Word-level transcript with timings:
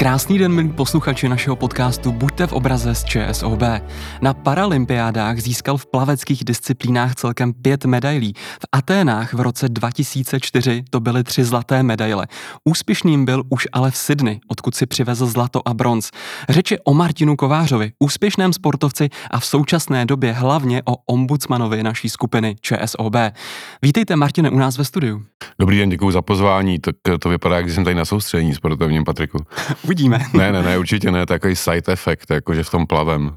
Krásný 0.00 0.38
den, 0.38 0.52
milí 0.52 0.68
posluchači 0.68 1.28
našeho 1.28 1.56
podcastu 1.56 2.12
Buďte 2.12 2.46
v 2.46 2.52
obraze 2.52 2.94
z 2.94 3.04
ČSOB. 3.04 3.62
Na 4.22 4.34
paralympiádách 4.34 5.38
získal 5.38 5.76
v 5.76 5.86
plaveckých 5.86 6.44
disciplínách 6.44 7.14
celkem 7.14 7.52
pět 7.52 7.84
medailí. 7.84 8.32
V 8.36 8.66
Aténách 8.72 9.34
v 9.34 9.40
roce 9.40 9.68
2004 9.68 10.84
to 10.90 11.00
byly 11.00 11.24
tři 11.24 11.44
zlaté 11.44 11.82
medaile. 11.82 12.26
Úspěšným 12.64 13.24
byl 13.24 13.42
už 13.48 13.68
ale 13.72 13.90
v 13.90 13.96
Sydney, 13.96 14.40
odkud 14.48 14.74
si 14.74 14.86
přivezl 14.86 15.26
zlato 15.26 15.68
a 15.68 15.74
bronz. 15.74 16.10
Řeč 16.48 16.70
je 16.70 16.78
o 16.84 16.94
Martinu 16.94 17.36
Kovářovi, 17.36 17.92
úspěšném 17.98 18.52
sportovci 18.52 19.08
a 19.30 19.40
v 19.40 19.46
současné 19.46 20.06
době 20.06 20.32
hlavně 20.32 20.82
o 20.84 20.96
ombudsmanovi 21.06 21.82
naší 21.82 22.08
skupiny 22.08 22.56
ČSOB. 22.60 23.14
Vítejte, 23.82 24.16
Martine, 24.16 24.50
u 24.50 24.58
nás 24.58 24.78
ve 24.78 24.84
studiu. 24.84 25.22
Dobrý 25.58 25.78
den, 25.78 25.88
děkuji 25.88 26.10
za 26.10 26.22
pozvání. 26.22 26.78
Tak 26.78 26.96
to 27.20 27.28
vypadá, 27.28 27.56
jak 27.56 27.70
jsem 27.70 27.84
tady 27.84 27.96
na 27.96 28.04
soustředění 28.04 28.54
sportovním, 28.54 29.04
Patriku. 29.04 29.38
Uvidíme. 29.90 30.18
ne, 30.34 30.52
ne, 30.52 30.62
ne, 30.62 30.78
určitě 30.78 31.10
ne, 31.10 31.26
takový 31.26 31.56
side 31.56 31.92
effect, 31.92 32.30
jakože 32.30 32.62
v 32.62 32.70
tom 32.70 32.86
plavem. 32.86 33.36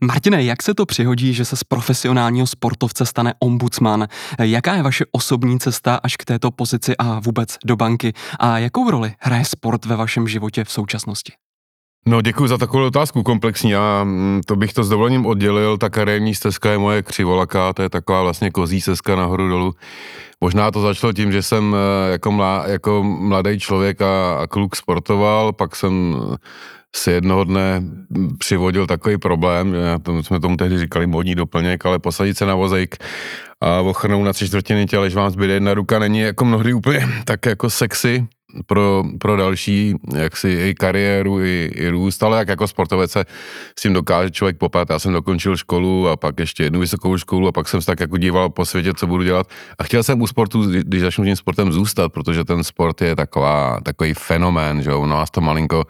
Martine, 0.00 0.42
jak 0.42 0.62
se 0.62 0.74
to 0.74 0.86
přihodí, 0.86 1.34
že 1.34 1.44
se 1.44 1.56
z 1.56 1.64
profesionálního 1.64 2.46
sportovce 2.46 3.06
stane 3.06 3.34
ombudsman? 3.38 4.06
Jaká 4.38 4.74
je 4.74 4.82
vaše 4.82 5.04
osobní 5.12 5.58
cesta 5.58 6.00
až 6.02 6.16
k 6.16 6.24
této 6.24 6.50
pozici 6.50 6.96
a 6.96 7.20
vůbec 7.20 7.56
do 7.64 7.76
banky? 7.76 8.12
A 8.40 8.58
jakou 8.58 8.90
roli 8.90 9.14
hraje 9.20 9.44
sport 9.44 9.84
ve 9.84 9.96
vašem 9.96 10.28
životě 10.28 10.64
v 10.64 10.70
současnosti? 10.70 11.32
No 12.08 12.20
děkuji 12.22 12.46
za 12.46 12.58
takovou 12.58 12.86
otázku 12.86 13.22
komplexní. 13.22 13.70
Já 13.70 14.04
mm, 14.04 14.40
to 14.46 14.56
bych 14.56 14.72
to 14.72 14.84
s 14.84 14.88
dovolením 14.88 15.26
oddělil. 15.26 15.78
Ta 15.78 15.90
kariérní 15.90 16.34
stezka 16.34 16.70
je 16.70 16.78
moje 16.78 17.02
křivolaka, 17.02 17.72
to 17.72 17.82
je 17.82 17.88
taková 17.88 18.22
vlastně 18.22 18.50
kozí 18.50 18.80
stezka 18.80 19.16
nahoru 19.16 19.48
dolů. 19.48 19.74
Možná 20.40 20.70
to 20.70 20.80
začalo 20.80 21.12
tím, 21.12 21.32
že 21.32 21.42
jsem 21.42 21.76
eh, 21.76 22.12
jako, 22.12 22.32
mlá, 22.32 22.64
jako 22.66 23.02
mladý 23.02 23.58
člověk 23.58 24.02
a, 24.02 24.38
a 24.38 24.46
kluk 24.46 24.76
sportoval, 24.76 25.52
pak 25.52 25.76
jsem 25.76 26.16
si 26.96 27.10
jednoho 27.10 27.44
dne 27.44 27.82
přivodil 28.38 28.86
takový 28.86 29.18
problém, 29.18 29.74
to 30.02 30.22
jsme 30.22 30.40
tomu 30.40 30.56
tehdy 30.56 30.78
říkali 30.78 31.06
modní 31.06 31.34
doplněk, 31.34 31.86
ale 31.86 31.98
posadit 31.98 32.38
se 32.38 32.46
na 32.46 32.54
vozejk 32.54 32.96
a 33.60 33.80
ochrnout 33.80 34.24
na 34.24 34.32
tři 34.32 34.46
čtvrtiny 34.46 34.86
těla, 34.86 35.04
když 35.04 35.14
vám 35.14 35.30
zbyde 35.30 35.52
jedna 35.52 35.74
ruka, 35.74 35.98
není 35.98 36.18
jako 36.18 36.44
mnohdy 36.44 36.72
úplně 36.72 37.08
tak 37.24 37.46
jako 37.46 37.70
sexy 37.70 38.26
pro, 38.66 39.04
pro 39.18 39.36
další 39.36 39.94
jaksi 40.14 40.48
i 40.48 40.74
kariéru, 40.74 41.40
i, 41.40 41.70
i 41.74 41.88
růst, 41.88 42.22
ale 42.22 42.38
jak 42.38 42.48
jako 42.48 42.68
sportovec 42.68 43.10
se 43.10 43.24
s 43.78 43.82
tím 43.82 43.92
dokáže 43.92 44.30
člověk 44.30 44.58
popat. 44.58 44.90
Já 44.90 44.98
jsem 44.98 45.12
dokončil 45.12 45.56
školu 45.56 46.08
a 46.08 46.16
pak 46.16 46.40
ještě 46.40 46.62
jednu 46.62 46.80
vysokou 46.80 47.16
školu 47.18 47.48
a 47.48 47.52
pak 47.52 47.68
jsem 47.68 47.80
se 47.80 47.86
tak 47.86 48.00
jako 48.00 48.16
díval 48.16 48.50
po 48.50 48.64
světě, 48.64 48.92
co 48.96 49.06
budu 49.06 49.24
dělat. 49.24 49.46
A 49.78 49.84
chtěl 49.84 50.02
jsem 50.02 50.22
u 50.22 50.26
sportu, 50.26 50.62
když 50.62 51.02
začnu 51.02 51.24
tím 51.24 51.36
sportem 51.36 51.72
zůstat, 51.72 52.12
protože 52.12 52.44
ten 52.44 52.64
sport 52.64 53.00
je 53.00 53.16
taková, 53.16 53.80
takový 53.82 54.14
fenomén, 54.14 54.82
že 54.82 54.90
jo, 54.90 55.06
nás 55.06 55.30
to 55.30 55.40
malinko 55.40 55.84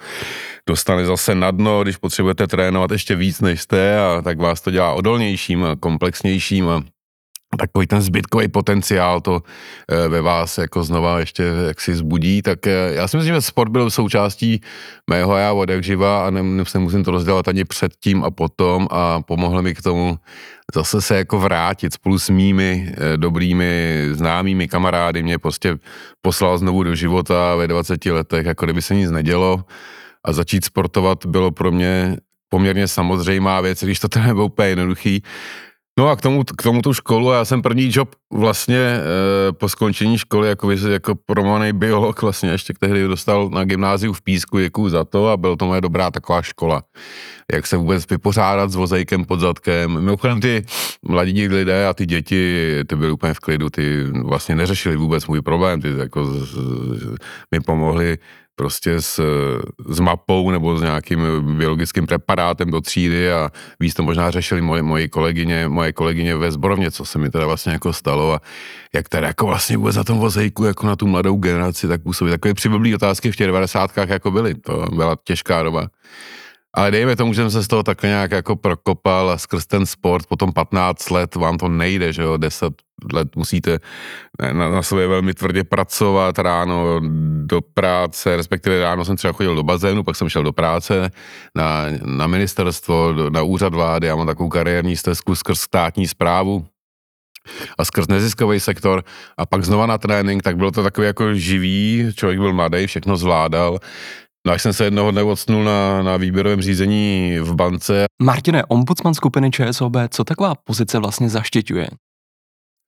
dostane 0.69 1.05
zase 1.05 1.35
na 1.35 1.51
dno, 1.51 1.83
když 1.83 1.97
potřebujete 1.97 2.47
trénovat 2.47 2.91
ještě 2.91 3.15
víc 3.17 3.41
než 3.41 3.61
jste 3.61 4.01
a 4.01 4.23
tak 4.23 4.39
vás 4.39 4.61
to 4.61 4.71
dělá 4.71 4.93
odolnějším 4.93 5.67
komplexnějším 5.81 6.69
a 6.69 6.83
takový 7.59 7.87
ten 7.87 8.01
zbytkový 8.01 8.49
potenciál 8.49 9.21
to 9.21 9.43
eh, 9.89 10.09
ve 10.09 10.23
vás 10.23 10.59
jako 10.59 10.83
znova 10.83 11.19
ještě 11.19 11.43
jak 11.67 11.81
si 11.81 11.95
zbudí, 11.95 12.43
tak 12.43 12.67
eh, 12.67 12.93
já 12.95 13.09
si 13.09 13.17
myslím, 13.17 13.35
že 13.35 13.41
sport 13.41 13.69
byl 13.69 13.91
součástí 13.91 14.61
mého 15.11 15.37
já 15.37 15.53
od 15.53 15.71
jak 15.71 15.85
živa 15.85 16.27
a 16.27 16.31
nemusím 16.31 17.05
to 17.05 17.11
rozdělat 17.11 17.49
ani 17.49 17.65
předtím 17.65 18.25
a 18.25 18.31
potom 18.31 18.89
a 18.91 19.21
pomohlo 19.23 19.63
mi 19.63 19.75
k 19.75 19.83
tomu 19.83 20.19
zase 20.75 21.01
se 21.01 21.17
jako 21.17 21.39
vrátit 21.39 21.93
spolu 21.93 22.19
s 22.19 22.31
mými 22.31 22.93
eh, 22.93 23.17
dobrými 23.17 24.01
známými 24.13 24.69
kamarády, 24.69 25.23
mě 25.23 25.39
prostě 25.39 25.79
poslal 26.23 26.59
znovu 26.59 26.83
do 26.83 26.95
života 26.95 27.55
ve 27.57 27.69
20 27.69 28.07
letech, 28.07 28.47
jako 28.47 28.67
kdyby 28.67 28.83
se 28.83 28.95
nic 28.95 29.11
nedělo. 29.11 29.65
A 30.25 30.33
začít 30.33 30.65
sportovat 30.65 31.27
bylo 31.27 31.51
pro 31.51 31.73
mě 31.73 32.17
poměrně 32.49 32.89
samozřejmá 32.89 33.61
věc, 33.61 33.85
když 33.85 34.01
to 34.01 34.09
teda 34.09 34.27
nebylo 34.27 34.47
úplně 34.47 34.69
jednoduchý, 34.69 35.23
No 35.99 36.09
a 36.09 36.17
k 36.17 36.21
tomu, 36.21 36.45
k 36.45 36.63
tomu 36.63 36.83
tu 36.83 36.93
školu, 36.93 37.33
já 37.33 37.45
jsem 37.45 37.63
první 37.63 37.91
job 37.93 38.15
vlastně 38.33 38.79
e, 38.79 39.03
po 39.53 39.69
skončení 39.69 40.19
školy 40.19 40.49
jako, 40.49 40.71
jako 40.71 41.15
promovaný 41.27 41.73
biolog 41.73 42.23
vlastně 42.23 42.51
ještě 42.51 42.75
tehdy 42.81 43.09
dostal 43.09 43.51
na 43.51 43.65
gymnáziu 43.65 44.13
v 44.13 44.23
Písku, 44.23 44.59
děkuju 44.59 44.89
za 44.89 45.05
to 45.05 45.29
a 45.29 45.37
byl 45.37 45.57
to 45.57 45.67
moje 45.67 45.81
dobrá 45.81 46.11
taková 46.11 46.43
škola. 46.43 46.83
Jak 47.53 47.67
se 47.67 47.77
vůbec 47.77 48.11
vypořádat 48.11 48.71
s 48.71 48.75
vozejkem 48.75 49.25
pod 49.25 49.41
zadkem. 49.41 49.95
Mimochodem 49.95 50.41
ty 50.41 50.65
mladí 51.03 51.49
lidé 51.49 51.87
a 51.87 51.95
ty 51.95 52.07
děti, 52.07 52.71
ty 52.87 52.97
byly 52.97 53.13
úplně 53.13 53.35
v 53.35 53.41
klidu, 53.41 53.71
ty 53.71 54.03
vlastně 54.03 54.55
neřešili 54.55 54.97
vůbec 54.97 55.27
můj 55.27 55.43
problém, 55.43 55.81
ty 55.81 55.89
jako 55.99 56.25
z, 56.25 56.51
z, 56.51 57.17
mi 57.55 57.61
pomohli 57.61 58.19
prostě 58.57 59.01
s, 59.01 59.21
s 59.89 60.01
mapou 60.01 60.51
nebo 60.51 60.79
s 60.79 60.83
nějakým 60.83 61.21
biologickým 61.59 62.07
preparátem 62.07 62.71
do 62.71 62.81
třídy 62.81 63.33
a 63.33 63.51
víc 63.81 63.95
to 63.95 64.03
možná 64.03 64.31
řešili 64.31 64.61
moje, 64.61 64.83
moje 64.83 65.09
kolegyně, 65.09 65.69
moje 65.69 65.93
kolegyně 65.93 66.37
ve 66.37 66.53
zborovně, 66.53 66.91
co 66.91 67.05
se 67.05 67.19
mi 67.19 67.31
teda 67.31 67.47
vlastně 67.47 67.73
jako 67.73 67.93
stalo 67.93 68.33
a 68.33 68.41
jak 68.95 69.09
teda 69.09 69.27
jako 69.27 69.47
vlastně 69.47 69.77
vůbec 69.77 69.95
za 69.95 70.05
tom 70.05 70.19
vozejku 70.19 70.65
jako 70.65 70.87
na 70.87 70.97
tu 70.97 71.07
mladou 71.07 71.37
generaci 71.37 71.89
tak 71.89 72.03
působí. 72.03 72.31
Takové 72.31 72.55
přiblblý 72.55 72.95
otázky 72.95 73.33
v 73.33 73.37
těch 73.37 73.47
90. 73.47 73.91
jako 73.97 74.31
byly, 74.31 74.55
to 74.55 74.87
byla 74.93 75.17
těžká 75.25 75.63
doba. 75.63 75.89
Ale 76.77 76.91
dejme 76.91 77.17
tomu, 77.17 77.33
že 77.33 77.43
jsem 77.43 77.51
se 77.51 77.63
z 77.63 77.69
toho 77.69 77.83
tak 77.83 78.03
nějak 78.03 78.31
jako 78.31 78.57
prokopal 78.57 79.39
skrz 79.39 79.67
ten 79.67 79.87
sport, 79.87 80.27
potom 80.27 80.53
15 80.53 81.11
let 81.11 81.35
vám 81.35 81.59
to 81.59 81.69
nejde, 81.69 82.13
že 82.13 82.23
jo, 82.23 82.37
10 82.37 82.73
let 83.13 83.37
musíte 83.37 83.79
na, 84.53 84.71
na 84.71 84.83
sobě 84.83 85.07
velmi 85.07 85.35
tvrdě 85.35 85.65
pracovat 85.65 86.39
ráno 86.39 87.01
do 87.45 87.61
práce, 87.61 88.37
respektive 88.37 88.81
ráno 88.81 89.05
jsem 89.05 89.17
třeba 89.17 89.33
chodil 89.33 89.55
do 89.55 89.63
bazénu, 89.63 90.03
pak 90.03 90.17
jsem 90.17 90.29
šel 90.29 90.43
do 90.43 90.53
práce 90.53 91.11
na, 91.55 91.85
na 92.05 92.27
ministerstvo, 92.27 93.13
na 93.31 93.43
úřad 93.43 93.75
vlády, 93.75 94.07
já 94.07 94.17
mám 94.17 94.27
takovou 94.27 94.49
kariérní 94.49 94.97
stezku 94.97 95.35
skrz 95.35 95.61
státní 95.61 96.07
zprávu, 96.07 96.67
a 97.79 97.85
skrz 97.85 98.09
neziskový 98.09 98.61
sektor. 98.61 99.05
A 99.39 99.47
pak 99.47 99.65
znova 99.65 99.87
na 99.87 99.99
trénink, 99.99 100.43
tak 100.43 100.57
bylo 100.57 100.71
to 100.71 100.83
takový 100.83 101.07
jako 101.07 101.35
živý, 101.35 102.11
člověk 102.15 102.39
byl 102.39 102.53
mladý, 102.53 102.87
všechno 102.87 103.17
zvládal, 103.17 103.79
No 104.47 104.53
až 104.53 104.63
jsem 104.63 104.73
se 104.73 104.85
jednoho 104.85 105.11
dne 105.11 105.23
odstnul 105.23 105.65
na, 105.65 106.03
na 106.03 106.17
výběrovém 106.17 106.63
řízení 106.63 107.37
v 107.41 107.55
bance. 107.55 108.05
Martine, 108.23 108.65
ombudsman 108.65 109.15
skupiny 109.15 109.51
ČSOB, 109.51 109.97
co 110.09 110.25
taková 110.25 110.55
pozice 110.55 110.99
vlastně 110.99 111.29
zaštiťuje? 111.29 111.89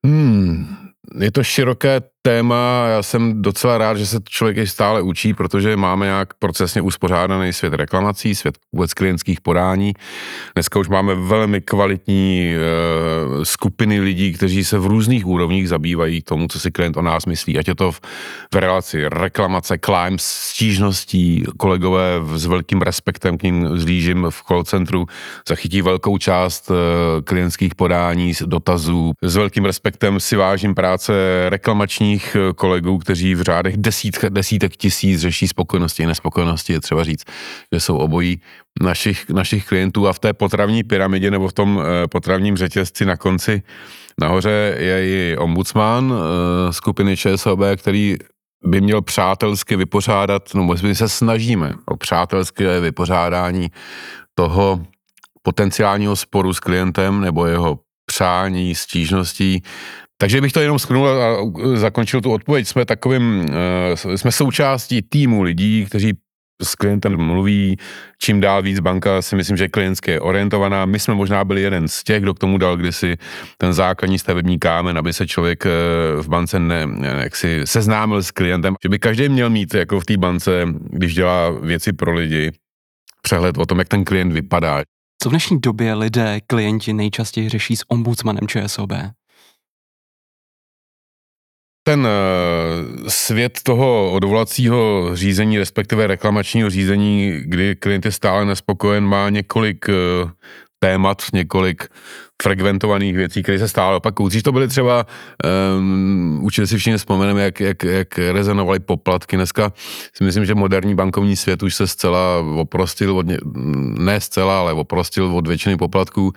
Hmm, 0.06 0.76
je 1.20 1.32
to 1.32 1.44
široké 1.44 2.00
téma, 2.28 2.86
já 2.88 3.02
jsem 3.02 3.42
docela 3.42 3.78
rád, 3.78 3.96
že 3.96 4.06
se 4.06 4.18
člověk 4.28 4.56
i 4.56 4.66
stále 4.66 5.02
učí, 5.02 5.34
protože 5.34 5.76
máme 5.76 6.06
nějak 6.06 6.34
procesně 6.34 6.82
uspořádaný 6.82 7.52
svět 7.52 7.74
reklamací, 7.74 8.34
svět 8.34 8.58
vůbec 8.72 8.94
klientských 8.94 9.40
podání. 9.40 9.92
Dneska 10.54 10.78
už 10.78 10.88
máme 10.88 11.14
velmi 11.14 11.60
kvalitní 11.60 12.54
e, 12.54 12.58
skupiny 13.44 14.00
lidí, 14.00 14.32
kteří 14.32 14.64
se 14.64 14.78
v 14.78 14.86
různých 14.86 15.26
úrovních 15.26 15.68
zabývají 15.68 16.22
tomu, 16.22 16.48
co 16.48 16.60
si 16.60 16.70
klient 16.70 16.96
o 16.96 17.02
nás 17.02 17.26
myslí, 17.26 17.58
ať 17.58 17.68
je 17.68 17.74
to 17.74 17.92
v, 17.92 18.00
v 18.54 18.56
relaci 18.56 19.08
reklamace, 19.08 19.78
climb, 19.84 20.20
stížností, 20.20 21.44
kolegové 21.56 22.20
s 22.34 22.46
velkým 22.46 22.82
respektem 22.82 23.38
k 23.38 23.42
ním 23.42 23.78
zlížím 23.78 24.26
v 24.30 24.42
call 24.48 24.64
centru, 24.64 25.06
zachytí 25.48 25.82
velkou 25.82 26.18
část 26.18 26.70
e, 26.70 26.74
klientských 27.22 27.74
podání, 27.74 28.32
dotazů, 28.46 29.12
s 29.22 29.36
velkým 29.36 29.64
respektem 29.64 30.20
si 30.20 30.36
vážím 30.36 30.74
práce 30.74 31.12
reklamačních 31.48 32.17
jiných 32.18 32.36
eh, 32.36 32.52
kolegů, 32.52 32.98
kteří 32.98 33.34
v 33.34 33.42
řádech 33.42 33.76
desítek, 33.76 34.30
desítek 34.30 34.76
tisíc 34.76 35.20
řeší 35.20 35.48
spokojenosti 35.48 36.04
a 36.04 36.08
nespokojenosti, 36.08 36.72
je 36.72 36.80
třeba 36.80 37.04
říct, 37.04 37.24
že 37.72 37.80
jsou 37.80 37.96
obojí 37.96 38.40
našich, 38.82 39.30
našich 39.30 39.66
klientů 39.66 40.08
a 40.08 40.12
v 40.12 40.18
té 40.18 40.32
potravní 40.32 40.82
pyramidě 40.82 41.30
nebo 41.30 41.48
v 41.48 41.52
tom 41.52 41.80
eh, 41.80 42.08
potravním 42.08 42.56
řetězci 42.56 43.04
na 43.04 43.16
konci 43.16 43.62
nahoře 44.20 44.76
je 44.78 45.08
i 45.08 45.36
ombudsman 45.36 46.12
eh, 46.12 46.72
skupiny 46.72 47.16
ČSOB, 47.16 47.60
který 47.76 48.16
by 48.64 48.80
měl 48.80 49.02
přátelsky 49.02 49.76
vypořádat, 49.76 50.42
no 50.54 50.66
my 50.82 50.94
se 50.94 51.08
snažíme 51.08 51.74
o 51.86 51.96
přátelské 51.96 52.80
vypořádání 52.80 53.70
toho 54.34 54.82
potenciálního 55.42 56.16
sporu 56.16 56.52
s 56.52 56.60
klientem 56.60 57.20
nebo 57.20 57.46
jeho 57.46 57.78
přání, 58.06 58.74
stížností 58.74 59.62
takže 60.20 60.40
bych 60.40 60.52
to 60.52 60.60
jenom 60.60 60.78
schrnul 60.78 61.08
a 61.08 61.36
zakončil 61.74 62.20
tu 62.20 62.32
odpověď. 62.32 62.68
Jsme 62.68 62.84
takovým, 62.84 63.46
eh, 64.12 64.16
jsme 64.16 64.32
součástí 64.32 65.02
týmu 65.02 65.42
lidí, 65.42 65.86
kteří 65.86 66.12
s 66.62 66.74
klientem 66.74 67.16
mluví, 67.16 67.76
čím 68.18 68.40
dál 68.40 68.62
víc 68.62 68.80
banka 68.80 69.22
si 69.22 69.36
myslím, 69.36 69.56
že 69.56 69.68
klientsky 69.68 70.10
je 70.10 70.20
orientovaná. 70.20 70.86
My 70.86 70.98
jsme 70.98 71.14
možná 71.14 71.44
byli 71.44 71.62
jeden 71.62 71.88
z 71.88 72.04
těch, 72.04 72.22
kdo 72.22 72.34
k 72.34 72.38
tomu 72.38 72.58
dal 72.58 72.76
kdysi 72.76 73.16
ten 73.58 73.72
základní 73.72 74.18
stavební 74.18 74.58
kámen, 74.58 74.98
aby 74.98 75.12
se 75.12 75.26
člověk 75.26 75.66
eh, 75.66 75.70
v 76.22 76.28
bance 76.28 76.58
ne, 76.58 76.86
jak 77.22 77.36
si 77.36 77.60
seznámil 77.64 78.22
s 78.22 78.30
klientem, 78.30 78.74
že 78.82 78.88
by 78.88 78.98
každý 78.98 79.28
měl 79.28 79.50
mít 79.50 79.74
jako 79.74 80.00
v 80.00 80.04
té 80.04 80.16
bance, 80.16 80.66
když 80.90 81.14
dělá 81.14 81.50
věci 81.50 81.92
pro 81.92 82.14
lidi, 82.14 82.52
přehled 83.22 83.58
o 83.58 83.66
tom, 83.66 83.78
jak 83.78 83.88
ten 83.88 84.04
klient 84.04 84.32
vypadá. 84.32 84.82
Co 85.22 85.28
v 85.28 85.32
dnešní 85.32 85.60
době 85.60 85.94
lidé, 85.94 86.40
klienti 86.46 86.92
nejčastěji 86.92 87.48
řeší 87.48 87.76
s 87.76 87.84
ombudsmanem 87.88 88.48
ČSOB? 88.48 88.92
Ten 91.88 92.00
uh, 92.06 93.08
svět 93.08 93.58
toho 93.62 94.12
odvolacího 94.12 95.10
řízení, 95.14 95.58
respektive 95.58 96.06
reklamačního 96.06 96.70
řízení, 96.70 97.40
kdy 97.44 97.76
klient 97.76 98.04
je 98.04 98.12
stále 98.12 98.44
nespokojen, 98.44 99.04
má 99.04 99.30
několik 99.30 99.88
uh, 99.88 100.30
témat, 100.78 101.22
několik 101.32 101.88
frekventovaných 102.42 103.16
věcí, 103.16 103.42
které 103.42 103.58
se 103.58 103.68
stále 103.68 103.96
opakují. 103.96 104.28
Dřív 104.28 104.42
to 104.42 104.52
byly 104.52 104.68
třeba, 104.68 105.06
um, 105.78 106.40
určitě 106.42 106.66
si 106.66 106.78
všichni 106.78 106.98
vzpomeneme, 106.98 107.42
jak, 107.42 107.60
jak, 107.60 107.84
jak 107.84 108.18
rezonovaly 108.18 108.78
poplatky. 108.78 109.36
Dneska 109.36 109.72
si 110.14 110.24
myslím, 110.24 110.44
že 110.44 110.54
moderní 110.54 110.94
bankovní 110.94 111.36
svět 111.36 111.62
už 111.62 111.74
se 111.74 111.86
zcela 111.86 112.38
oprostil, 112.56 113.18
od 113.18 113.26
ne 113.98 114.20
zcela, 114.20 114.60
ale 114.60 114.72
oprostil 114.72 115.36
od 115.36 115.46
většiny 115.46 115.76
poplatků 115.76 116.32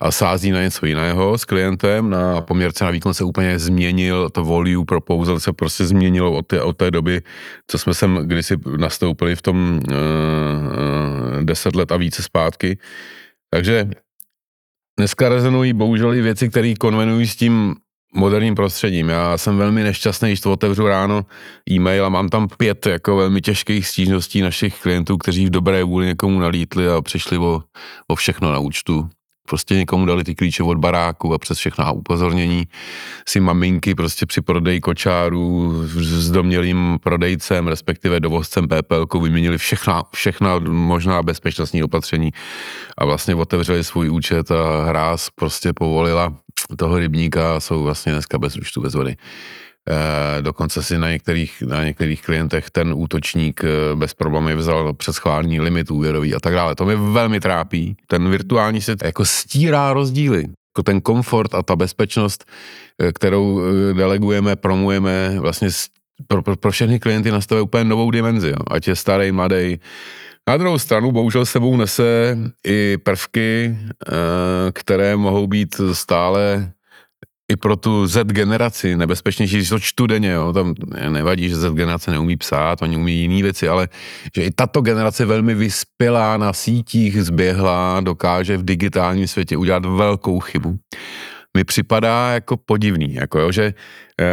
a 0.00 0.10
sází 0.10 0.50
na 0.50 0.62
něco 0.62 0.86
jiného 0.86 1.38
s 1.38 1.44
klientem. 1.44 2.10
Na 2.10 2.40
poměrce 2.40 2.84
na 2.84 2.90
výkon 2.90 3.14
se 3.14 3.24
úplně 3.24 3.58
změnil, 3.58 4.30
to 4.30 4.44
volume 4.44 4.84
proposal 4.84 5.40
se 5.40 5.52
prostě 5.52 5.84
změnilo 5.84 6.32
od 6.32 6.46
té, 6.46 6.62
od 6.62 6.76
té 6.76 6.90
doby, 6.90 7.22
co 7.66 7.78
jsme 7.78 7.94
sem 7.94 8.20
kdysi 8.24 8.56
nastoupili 8.76 9.36
v 9.36 9.42
tom 9.42 9.80
uh, 9.88 11.44
deset 11.44 11.76
let 11.76 11.92
a 11.92 11.96
více 11.96 12.22
zpátky. 12.22 12.78
Takže 13.54 13.90
dneska 14.98 15.28
rezonují 15.28 15.72
bohužel 15.72 16.14
i 16.14 16.22
věci, 16.22 16.48
které 16.48 16.74
konvenují 16.74 17.26
s 17.26 17.36
tím 17.36 17.74
moderním 18.14 18.54
prostředím. 18.54 19.08
Já 19.08 19.38
jsem 19.38 19.56
velmi 19.56 19.82
nešťastný, 19.82 20.28
když 20.28 20.40
to 20.40 20.52
otevřu 20.52 20.86
ráno 20.86 21.26
e-mail 21.70 22.06
a 22.06 22.08
mám 22.08 22.28
tam 22.28 22.48
pět 22.48 22.86
jako 22.86 23.16
velmi 23.16 23.40
těžkých 23.40 23.86
stížností 23.86 24.40
našich 24.40 24.80
klientů, 24.80 25.16
kteří 25.16 25.46
v 25.46 25.50
dobré 25.50 25.84
vůli 25.84 26.06
někomu 26.06 26.40
nalítli 26.40 26.88
a 26.88 27.02
přišli 27.02 27.38
o, 27.38 27.62
o 28.08 28.14
všechno 28.14 28.52
na 28.52 28.58
účtu 28.58 29.08
prostě 29.48 29.74
někomu 29.74 30.06
dali 30.06 30.24
ty 30.24 30.34
klíče 30.34 30.62
od 30.62 30.78
baráku 30.78 31.34
a 31.34 31.38
přes 31.38 31.58
všechna 31.58 31.90
upozornění 31.90 32.68
si 33.28 33.40
maminky 33.40 33.94
prostě 33.94 34.26
při 34.26 34.40
prodeji 34.40 34.80
kočáru 34.80 35.72
s 35.86 36.30
domělým 36.30 36.98
prodejcem, 37.02 37.68
respektive 37.68 38.20
dovozcem 38.20 38.68
PPL 38.68 39.18
vyměnili 39.20 39.58
všechna, 39.58 40.02
všechna 40.14 40.58
možná 40.68 41.22
bezpečnostní 41.22 41.82
opatření 41.82 42.30
a 42.98 43.04
vlastně 43.04 43.34
otevřeli 43.34 43.84
svůj 43.84 44.10
účet 44.10 44.50
a 44.50 44.84
hráz 44.84 45.30
prostě 45.30 45.72
povolila 45.72 46.36
toho 46.76 46.98
rybníka 46.98 47.56
a 47.56 47.60
jsou 47.60 47.82
vlastně 47.82 48.12
dneska 48.12 48.38
bez 48.38 48.56
účtu, 48.56 48.80
bez 48.80 48.94
vody. 48.94 49.16
E, 49.88 50.42
dokonce 50.42 50.82
si 50.82 50.98
na 50.98 51.10
některých, 51.10 51.62
na 51.62 51.84
některých 51.84 52.22
klientech 52.22 52.70
ten 52.70 52.92
útočník 52.96 53.64
e, 53.64 53.96
bez 53.96 54.14
problémů 54.14 54.56
vzal 54.56 54.92
přes 54.94 55.16
schválení 55.16 55.60
limit 55.60 55.90
úvěrový 55.90 56.34
a 56.34 56.40
tak 56.40 56.54
dále. 56.54 56.74
To 56.74 56.84
mě 56.84 56.96
velmi 56.96 57.40
trápí. 57.40 57.96
Ten 58.06 58.30
virtuální 58.30 58.80
svět 58.80 59.04
jako 59.04 59.24
stírá 59.24 59.92
rozdíly. 59.92 60.40
Jako 60.40 60.82
ten 60.82 61.00
komfort 61.00 61.54
a 61.54 61.62
ta 61.62 61.76
bezpečnost, 61.76 62.44
e, 63.02 63.12
kterou 63.12 63.60
delegujeme, 63.92 64.56
promujeme, 64.56 65.40
vlastně 65.40 65.68
pro, 66.26 66.42
pro, 66.42 66.56
pro 66.56 66.70
všechny 66.70 66.98
klienty 66.98 67.30
nastavuje 67.30 67.62
úplně 67.62 67.84
novou 67.84 68.10
dimenzi. 68.10 68.48
Jo. 68.48 68.56
Ať 68.70 68.88
je 68.88 68.96
starý, 68.96 69.32
mladý. 69.32 69.80
Na 70.48 70.56
druhou 70.56 70.78
stranu 70.78 71.12
bohužel 71.12 71.46
sebou 71.46 71.76
nese 71.76 72.38
i 72.66 72.98
prvky, 72.98 73.76
které 74.72 75.16
mohou 75.16 75.46
být 75.46 75.80
stále 75.92 76.72
i 77.52 77.56
pro 77.56 77.76
tu 77.76 78.06
Z 78.06 78.24
generaci 78.24 78.96
nebezpečnější, 78.96 79.56
když 79.56 79.68
to 79.68 79.78
čtu 79.78 80.06
denně, 80.06 80.30
jo, 80.30 80.52
tam 80.52 80.74
nevadí, 81.08 81.48
že 81.48 81.56
Z 81.56 81.74
generace 81.74 82.10
neumí 82.10 82.36
psát, 82.36 82.82
oni 82.82 82.96
umí 82.96 83.12
jiné 83.12 83.42
věci, 83.42 83.68
ale 83.68 83.88
že 84.36 84.42
i 84.42 84.50
tato 84.50 84.80
generace 84.80 85.24
velmi 85.24 85.54
vyspělá 85.54 86.36
na 86.36 86.52
sítích, 86.52 87.22
zběhlá, 87.24 88.00
dokáže 88.00 88.56
v 88.56 88.64
digitálním 88.64 89.28
světě 89.28 89.56
udělat 89.56 89.84
velkou 89.84 90.40
chybu. 90.40 90.78
Mi 91.56 91.64
připadá 91.64 92.30
jako 92.34 92.56
podivný, 92.56 93.14
jako 93.14 93.38
jo, 93.38 93.52
že 93.52 93.74
eh, 94.20 94.24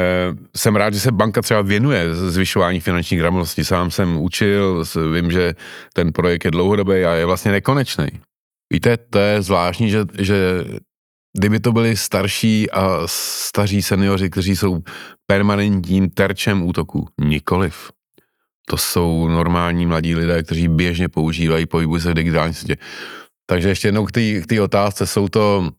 jsem 0.56 0.75
rád, 0.75 0.94
že 0.94 1.00
se 1.00 1.12
banka 1.12 1.42
třeba 1.42 1.62
věnuje 1.62 2.15
zvyšování 2.15 2.80
finanční 2.80 3.18
gramotnosti. 3.18 3.65
Sám 3.65 3.92
jsem 3.92 4.18
učil, 4.18 4.83
vím, 5.13 5.31
že 5.31 5.54
ten 5.94 6.12
projekt 6.12 6.45
je 6.45 6.51
dlouhodobý 6.51 7.04
a 7.04 7.13
je 7.13 7.25
vlastně 7.25 7.51
nekonečný. 7.51 8.07
Víte, 8.74 8.98
to 8.98 9.19
je 9.19 9.42
zvláštní, 9.42 9.89
že, 9.89 10.06
že 10.19 10.63
kdyby 11.39 11.59
to 11.59 11.71
byli 11.71 11.97
starší 11.97 12.71
a 12.71 13.01
staří 13.06 13.81
seniori, 13.81 14.30
kteří 14.30 14.56
jsou 14.56 14.80
permanentním 15.27 16.09
terčem 16.09 16.63
útoku. 16.63 17.07
Nikoliv. 17.21 17.91
To 18.69 18.77
jsou 18.77 19.27
normální 19.27 19.86
mladí 19.86 20.15
lidé, 20.15 20.44
kteří 20.44 20.68
běžně 20.68 21.09
používají, 21.09 21.65
pohybují 21.65 22.01
se 22.01 22.12
v 22.12 22.13
digitální 22.13 22.53
světě. 22.53 22.81
Takže 23.45 23.69
ještě 23.69 23.88
jednou 23.88 24.06
k 24.06 24.12
té 24.47 24.62
otázce, 24.62 25.07
jsou 25.07 25.27
to, 25.27 25.69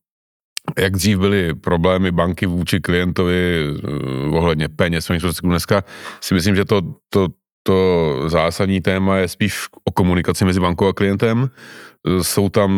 jak 0.78 0.92
dřív 0.92 1.18
byly 1.18 1.54
problémy 1.54 2.10
banky 2.10 2.46
vůči 2.46 2.80
klientovi 2.80 3.68
uh, 3.70 4.36
ohledně 4.36 4.68
peněz, 4.68 5.10
dneska 5.42 5.84
si 6.20 6.34
myslím, 6.34 6.56
že 6.56 6.64
to, 6.64 6.82
to, 7.08 7.28
to 7.62 8.16
zásadní 8.26 8.80
téma 8.80 9.16
je 9.16 9.28
spíš 9.28 9.58
o 9.84 9.92
komunikaci 9.92 10.44
mezi 10.44 10.60
bankou 10.60 10.88
a 10.88 10.92
klientem. 10.92 11.50
Jsou 12.22 12.48
tam 12.48 12.70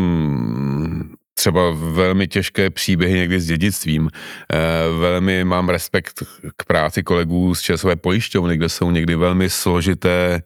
třeba 1.35 1.71
velmi 1.71 2.29
těžké 2.29 2.71
příběhy 2.71 3.15
někdy 3.15 3.41
s 3.41 3.47
dědictvím. 3.47 4.11
Eh, 4.13 4.59
velmi 4.99 5.45
mám 5.45 5.69
respekt 5.69 6.23
k 6.57 6.65
práci 6.65 7.03
kolegů 7.03 7.55
z 7.55 7.61
České 7.61 7.97
pojišťovny, 7.97 8.57
kde 8.57 8.69
jsou 8.69 8.91
někdy 8.91 9.15
velmi 9.15 9.51
složité 9.51 10.43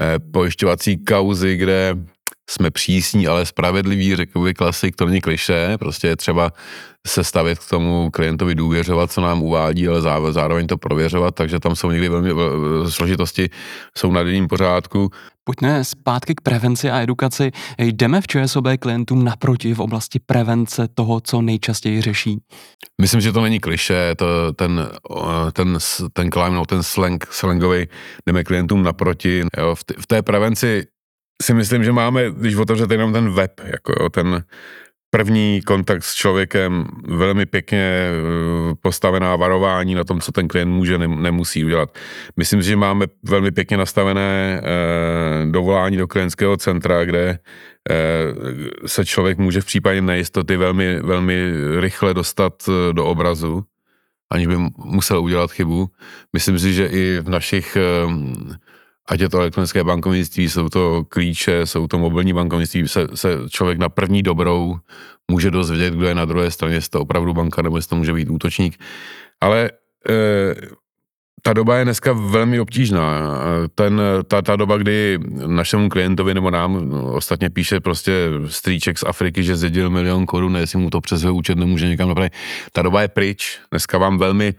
eh, 0.00 0.18
pojišťovací 0.32 1.04
kauzy, 1.04 1.56
kde 1.56 1.96
jsme 2.52 2.70
přísní, 2.70 3.26
ale 3.26 3.46
spravedliví, 3.46 4.16
řekl 4.16 4.40
by 4.40 4.54
klasik, 4.54 4.96
to 4.96 5.06
není 5.06 5.20
kliše, 5.20 5.78
prostě 5.78 6.08
je 6.08 6.16
třeba 6.16 6.52
se 7.06 7.24
stavit 7.24 7.58
k 7.58 7.70
tomu 7.70 8.10
klientovi 8.10 8.54
důvěřovat, 8.54 9.12
co 9.12 9.20
nám 9.20 9.42
uvádí, 9.42 9.88
ale 9.88 10.32
zároveň 10.32 10.66
to 10.66 10.78
prověřovat, 10.78 11.34
takže 11.34 11.60
tam 11.60 11.76
jsou 11.76 11.90
někdy 11.90 12.08
velmi 12.08 12.30
složitosti, 12.90 13.50
jsou 13.98 14.12
na 14.12 14.22
denním 14.22 14.48
pořádku. 14.48 15.10
Pojďme 15.44 15.84
zpátky 15.84 16.34
k 16.34 16.40
prevenci 16.40 16.90
a 16.90 17.00
edukaci. 17.00 17.50
Jdeme 17.78 18.20
v 18.20 18.26
ČSOB 18.26 18.64
klientům 18.80 19.24
naproti 19.24 19.74
v 19.74 19.80
oblasti 19.80 20.18
prevence 20.26 20.88
toho, 20.94 21.20
co 21.20 21.42
nejčastěji 21.42 22.00
řeší? 22.00 22.38
Myslím, 23.00 23.20
že 23.20 23.32
to 23.32 23.40
není 23.40 23.60
kliše, 23.60 24.14
to, 24.14 24.52
ten, 24.52 24.88
ten, 25.52 25.78
ten 26.12 26.30
climb, 26.30 26.54
no, 26.54 26.66
ten 26.66 26.82
slang, 26.82 27.26
slangový, 27.30 27.86
jdeme 28.26 28.44
klientům 28.44 28.82
naproti. 28.82 29.42
Jo, 29.58 29.74
v, 29.74 29.84
t- 29.84 29.94
v 29.98 30.06
té 30.06 30.22
prevenci 30.22 30.86
si 31.42 31.54
myslím, 31.54 31.84
že 31.84 31.92
máme, 31.92 32.30
když 32.30 32.56
otevřete 32.56 32.94
jenom 32.94 33.12
ten 33.12 33.32
web, 33.32 33.60
jako 33.64 33.92
jo, 34.00 34.08
ten 34.08 34.44
první 35.10 35.60
kontakt 35.62 36.02
s 36.02 36.14
člověkem, 36.14 36.86
velmi 37.04 37.46
pěkně 37.46 37.78
eh, 37.78 38.74
postavená 38.80 39.36
varování 39.36 39.94
na 39.94 40.04
tom, 40.04 40.20
co 40.20 40.32
ten 40.32 40.48
klient 40.48 40.70
může, 40.70 40.98
nemusí 40.98 41.64
udělat. 41.64 41.98
Myslím, 42.36 42.62
že 42.62 42.76
máme 42.76 43.06
velmi 43.22 43.50
pěkně 43.50 43.76
nastavené 43.76 44.60
eh, 44.62 45.50
dovolání 45.50 45.96
do 45.96 46.08
klientského 46.08 46.56
centra, 46.56 47.04
kde 47.04 47.38
eh, 47.90 48.88
se 48.88 49.04
člověk 49.04 49.38
může 49.38 49.60
v 49.60 49.64
případě 49.64 50.02
nejistoty 50.02 50.56
velmi, 50.56 51.00
velmi 51.00 51.52
rychle 51.80 52.14
dostat 52.14 52.68
do 52.92 53.06
obrazu, 53.06 53.64
aniž 54.30 54.46
by 54.46 54.56
musel 54.76 55.20
udělat 55.20 55.52
chybu. 55.52 55.88
Myslím 56.32 56.58
si, 56.58 56.72
že 56.72 56.86
i 56.86 57.20
v 57.20 57.28
našich 57.28 57.76
ať 59.08 59.20
je 59.20 59.28
to 59.28 59.38
elektronické 59.38 59.84
bankovnictví, 59.84 60.50
jsou 60.50 60.68
to 60.68 61.04
klíče, 61.08 61.66
jsou 61.66 61.86
to 61.86 61.98
mobilní 61.98 62.32
bankovnictví, 62.32 62.88
se, 62.88 63.08
se 63.14 63.28
člověk 63.48 63.78
na 63.78 63.88
první 63.88 64.22
dobrou 64.22 64.78
může 65.30 65.50
dozvědět, 65.50 65.94
kdo 65.94 66.06
je 66.06 66.14
na 66.14 66.24
druhé 66.24 66.50
straně, 66.50 66.74
jestli 66.74 66.90
to 66.90 67.00
opravdu 67.00 67.34
banka, 67.34 67.62
nebo 67.62 67.76
jestli 67.76 67.88
to 67.88 67.96
může 67.96 68.12
být 68.12 68.30
útočník. 68.30 68.80
Ale 69.40 69.70
e, 70.08 70.14
ta 71.42 71.52
doba 71.52 71.76
je 71.76 71.84
dneska 71.84 72.12
velmi 72.12 72.60
obtížná. 72.60 73.20
Ten, 73.74 74.00
ta, 74.28 74.42
ta 74.42 74.56
doba, 74.56 74.76
kdy 74.76 75.18
našemu 75.46 75.88
klientovi 75.88 76.34
nebo 76.34 76.50
nám 76.50 76.92
ostatně 76.92 77.50
píše 77.50 77.80
prostě 77.80 78.28
strýček 78.46 78.98
z 78.98 79.04
Afriky, 79.06 79.42
že 79.42 79.56
zjedil 79.56 79.90
milion 79.90 80.26
korun, 80.26 80.56
jestli 80.56 80.78
mu 80.78 80.90
to 80.90 81.00
přes 81.00 81.22
jeho 81.22 81.34
účet 81.34 81.58
nemůže 81.58 81.88
někam 81.88 82.08
napravit. 82.08 82.32
Ta 82.72 82.82
doba 82.82 83.02
je 83.02 83.08
pryč. 83.08 83.58
Dneska 83.70 83.98
vám 83.98 84.18
velmi 84.18 84.54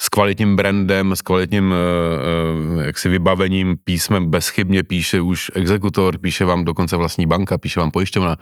s 0.00 0.08
kvalitním 0.08 0.56
brandem, 0.56 1.12
s 1.12 1.22
kvalitním 1.22 1.74
uh, 2.76 2.82
jaksi 2.82 3.08
vybavením, 3.08 3.76
písmem 3.84 4.30
bezchybně 4.30 4.82
píše 4.82 5.20
už 5.20 5.50
exekutor, 5.54 6.18
píše 6.18 6.44
vám 6.44 6.64
dokonce 6.64 6.96
vlastní 6.96 7.26
banka, 7.26 7.58
píše 7.58 7.80
vám 7.80 7.90
pojišťovna 7.90 8.36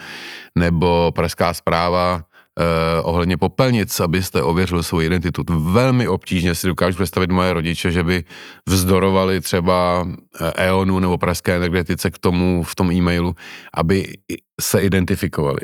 nebo 0.58 1.12
pražská 1.14 1.54
zpráva 1.54 2.22
eh, 2.60 3.02
ohledně 3.02 3.36
popelnic, 3.36 4.00
abyste 4.00 4.42
ověřili 4.42 4.84
svou 4.84 5.00
identitu. 5.00 5.42
Velmi 5.72 6.08
obtížně 6.08 6.54
si 6.54 6.66
dokážu 6.66 6.96
představit 6.96 7.30
moje 7.30 7.52
rodiče, 7.52 7.90
že 7.90 8.02
by 8.02 8.24
vzdorovali 8.68 9.40
třeba 9.40 10.08
EONu 10.56 10.98
nebo 10.98 11.18
Pražské 11.18 11.56
energetice 11.56 12.10
k 12.10 12.18
tomu 12.18 12.62
v 12.62 12.74
tom 12.74 12.90
e-mailu, 12.92 13.34
aby 13.74 14.12
se 14.60 14.80
identifikovali. 14.80 15.60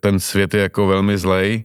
Ten 0.00 0.20
svět 0.20 0.54
je 0.54 0.60
jako 0.60 0.86
velmi 0.86 1.18
zlej, 1.18 1.64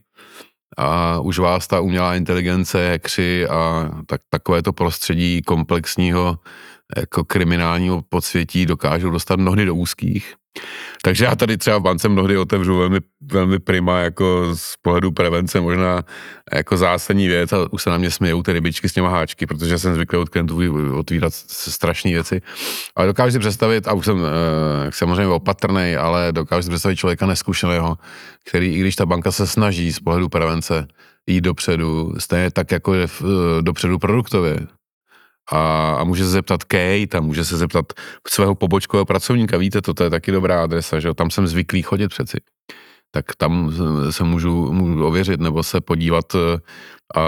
a 0.78 1.20
už 1.20 1.40
vás 1.40 1.68
ta 1.68 1.80
umělá 1.80 2.16
inteligence, 2.16 3.00
kři 3.00 3.48
a 3.48 3.92
tak, 4.06 4.22
takové 4.30 4.64
to 4.64 4.74
prostředí 4.74 5.42
komplexního 5.42 6.40
jako 6.98 7.24
kriminálního 7.24 8.02
podsvětí 8.10 8.66
dokážou 8.66 9.10
dostat 9.10 9.40
mnohdy 9.40 9.66
do 9.66 9.76
úzkých. 9.76 10.36
Takže 11.04 11.26
já 11.26 11.36
tady 11.36 11.58
třeba 11.58 11.78
v 11.78 11.82
bance 11.82 12.10
mnohdy 12.10 12.38
otevřu 12.38 12.78
velmi, 12.78 13.00
velmi 13.22 13.60
prima 13.60 14.00
jako 14.00 14.56
z 14.56 14.76
pohledu 14.82 15.12
prevence 15.12 15.62
možná 15.62 16.04
jako 16.54 16.78
zásadní 16.78 17.28
věc 17.28 17.54
a 17.54 17.58
už 17.72 17.84
se 17.84 17.90
na 17.90 17.98
mě 17.98 18.12
smějou 18.12 18.44
ty 18.44 18.54
rybičky 18.54 18.90
s 18.90 18.94
těma 18.94 19.10
háčky, 19.10 19.46
protože 19.46 19.80
jsem 19.80 19.96
zvyklý 19.96 20.18
od 20.18 20.30
klientů 20.30 20.60
otvírat 20.98 21.34
strašné 21.34 22.12
věci. 22.12 22.42
Ale 22.96 23.08
dokážu 23.08 23.32
si 23.32 23.40
představit, 23.40 23.88
a 23.88 23.94
už 23.94 24.06
jsem 24.06 24.18
eh, 24.26 24.92
samozřejmě 24.92 25.28
opatrný, 25.28 25.96
ale 25.96 26.32
dokážu 26.32 26.64
si 26.64 26.70
představit 26.70 26.96
člověka 26.96 27.26
neskušeného, 27.26 27.98
který, 28.46 28.68
i 28.76 28.80
když 28.80 28.96
ta 28.96 29.06
banka 29.06 29.32
se 29.32 29.48
snaží 29.48 29.94
z 29.94 30.00
pohledu 30.00 30.30
prevence 30.30 30.88
jít 31.28 31.42
dopředu, 31.42 32.14
stejně 32.18 32.52
tak 32.52 32.72
jako 32.72 32.94
je 32.94 33.08
v, 33.08 33.22
eh, 33.22 33.62
dopředu 33.62 34.00
produktově, 34.00 34.60
a, 35.52 35.94
a 36.00 36.04
může 36.04 36.24
se 36.24 36.30
zeptat 36.30 36.64
Kate 36.64 37.18
a 37.18 37.22
může 37.22 37.46
se 37.46 37.58
zeptat 37.58 37.94
svého 38.28 38.56
pobočkového 38.56 39.06
pracovníka, 39.06 39.58
víte, 39.58 39.82
to, 39.82 39.94
to 39.94 40.04
je 40.04 40.10
taky 40.10 40.32
dobrá 40.32 40.64
adresa, 40.64 41.00
že 41.00 41.14
tam 41.14 41.30
jsem 41.30 41.48
zvyklý 41.48 41.82
chodit 41.82 42.08
přeci. 42.08 42.38
Tak 43.12 43.26
tam 43.38 43.74
se 44.10 44.24
můžu, 44.24 44.74
můžu 44.74 45.06
ověřit 45.06 45.40
nebo 45.40 45.64
se 45.64 45.82
podívat 45.82 46.36
eh, 46.36 46.60
a 47.20 47.22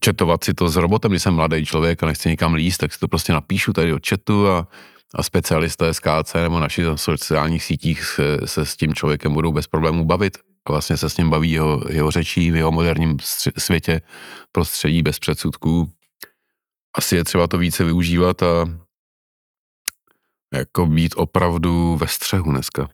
četovat 0.00 0.44
si 0.44 0.54
to 0.54 0.68
s 0.68 0.76
robotem, 0.76 1.10
když 1.10 1.22
jsem 1.22 1.34
mladý 1.34 1.66
člověk 1.66 2.02
a 2.02 2.06
nechci 2.06 2.28
nikam 2.28 2.54
líst, 2.54 2.80
tak 2.80 2.92
si 2.92 2.98
to 2.98 3.08
prostě 3.08 3.32
napíšu 3.32 3.72
tady 3.72 3.92
od 3.92 4.08
chatu 4.08 4.48
a, 4.48 4.68
a 5.14 5.22
specialisté 5.22 5.94
z 5.94 6.00
KC 6.00 6.34
nebo 6.34 6.60
naši 6.60 6.82
sociálních 6.94 7.64
sítích 7.64 8.04
se, 8.04 8.38
se 8.44 8.66
s 8.66 8.76
tím 8.76 8.94
člověkem 8.94 9.32
budou 9.32 9.52
bez 9.52 9.66
problémů 9.66 10.04
bavit. 10.04 10.38
A 10.66 10.72
vlastně 10.72 10.96
se 10.96 11.10
s 11.10 11.16
ním 11.16 11.30
baví 11.30 11.50
jeho, 11.50 11.82
jeho 11.88 12.10
řečí 12.10 12.50
v 12.50 12.56
jeho 12.56 12.72
moderním 12.72 13.16
světě, 13.58 14.00
prostředí 14.52 15.02
bez 15.02 15.18
předsudků 15.18 15.90
asi 16.94 17.16
je 17.16 17.24
třeba 17.24 17.46
to 17.46 17.58
více 17.58 17.84
využívat 17.84 18.42
a 18.42 18.66
jako 20.54 20.86
být 20.86 21.14
opravdu 21.16 21.96
ve 21.96 22.08
střehu 22.08 22.50
dneska. 22.50 22.88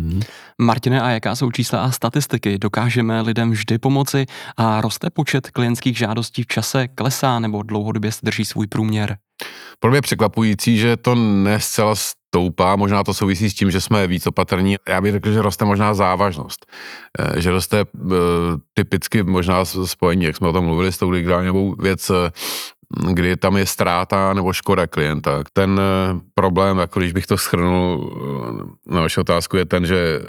Hmm. 0.00 0.20
Martine, 0.60 1.00
a 1.00 1.10
jaká 1.10 1.36
jsou 1.36 1.50
čísla 1.50 1.82
a 1.82 1.90
statistiky? 1.90 2.58
Dokážeme 2.58 3.20
lidem 3.20 3.50
vždy 3.50 3.78
pomoci 3.78 4.26
a 4.56 4.80
roste 4.80 5.10
počet 5.10 5.50
klientských 5.50 5.98
žádostí 5.98 6.42
v 6.42 6.46
čase, 6.46 6.88
klesá 6.88 7.38
nebo 7.38 7.62
dlouhodobě 7.62 8.10
drží 8.22 8.44
svůj 8.44 8.66
průměr? 8.66 9.16
Pro 9.80 9.90
mě 9.90 10.00
překvapující, 10.00 10.78
že 10.78 10.96
to 10.96 11.14
ne 11.14 11.60
zcela 11.60 11.94
stoupá, 11.96 12.76
možná 12.76 13.04
to 13.04 13.14
souvisí 13.14 13.50
s 13.50 13.54
tím, 13.54 13.70
že 13.70 13.80
jsme 13.80 14.06
víc 14.06 14.26
opatrní. 14.26 14.76
Já 14.88 15.00
bych 15.00 15.12
řekl, 15.12 15.32
že 15.32 15.42
roste 15.42 15.64
možná 15.64 15.94
závažnost. 15.94 16.66
Eh, 17.18 17.40
že 17.40 17.50
roste 17.50 17.80
eh, 17.80 18.14
typicky 18.74 19.22
možná 19.22 19.64
spojení, 19.64 20.24
jak 20.24 20.36
jsme 20.36 20.48
o 20.48 20.52
tom 20.52 20.64
mluvili, 20.64 20.92
s 20.92 20.98
tou 20.98 21.10
digitální 21.10 21.74
věc 21.78 22.10
eh, 22.10 22.30
kdy 22.90 23.36
tam 23.36 23.56
je 23.56 23.66
ztráta 23.66 24.34
nebo 24.34 24.52
škoda 24.52 24.86
klienta. 24.86 25.44
Ten 25.52 25.80
eh, 25.80 26.20
problém, 26.34 26.78
jako 26.78 27.00
když 27.00 27.12
bych 27.12 27.26
to 27.26 27.38
schrnul 27.38 28.12
eh, 28.88 28.94
na 28.94 29.00
vaši 29.00 29.20
otázku, 29.20 29.56
je 29.56 29.64
ten, 29.64 29.86
že 29.86 30.20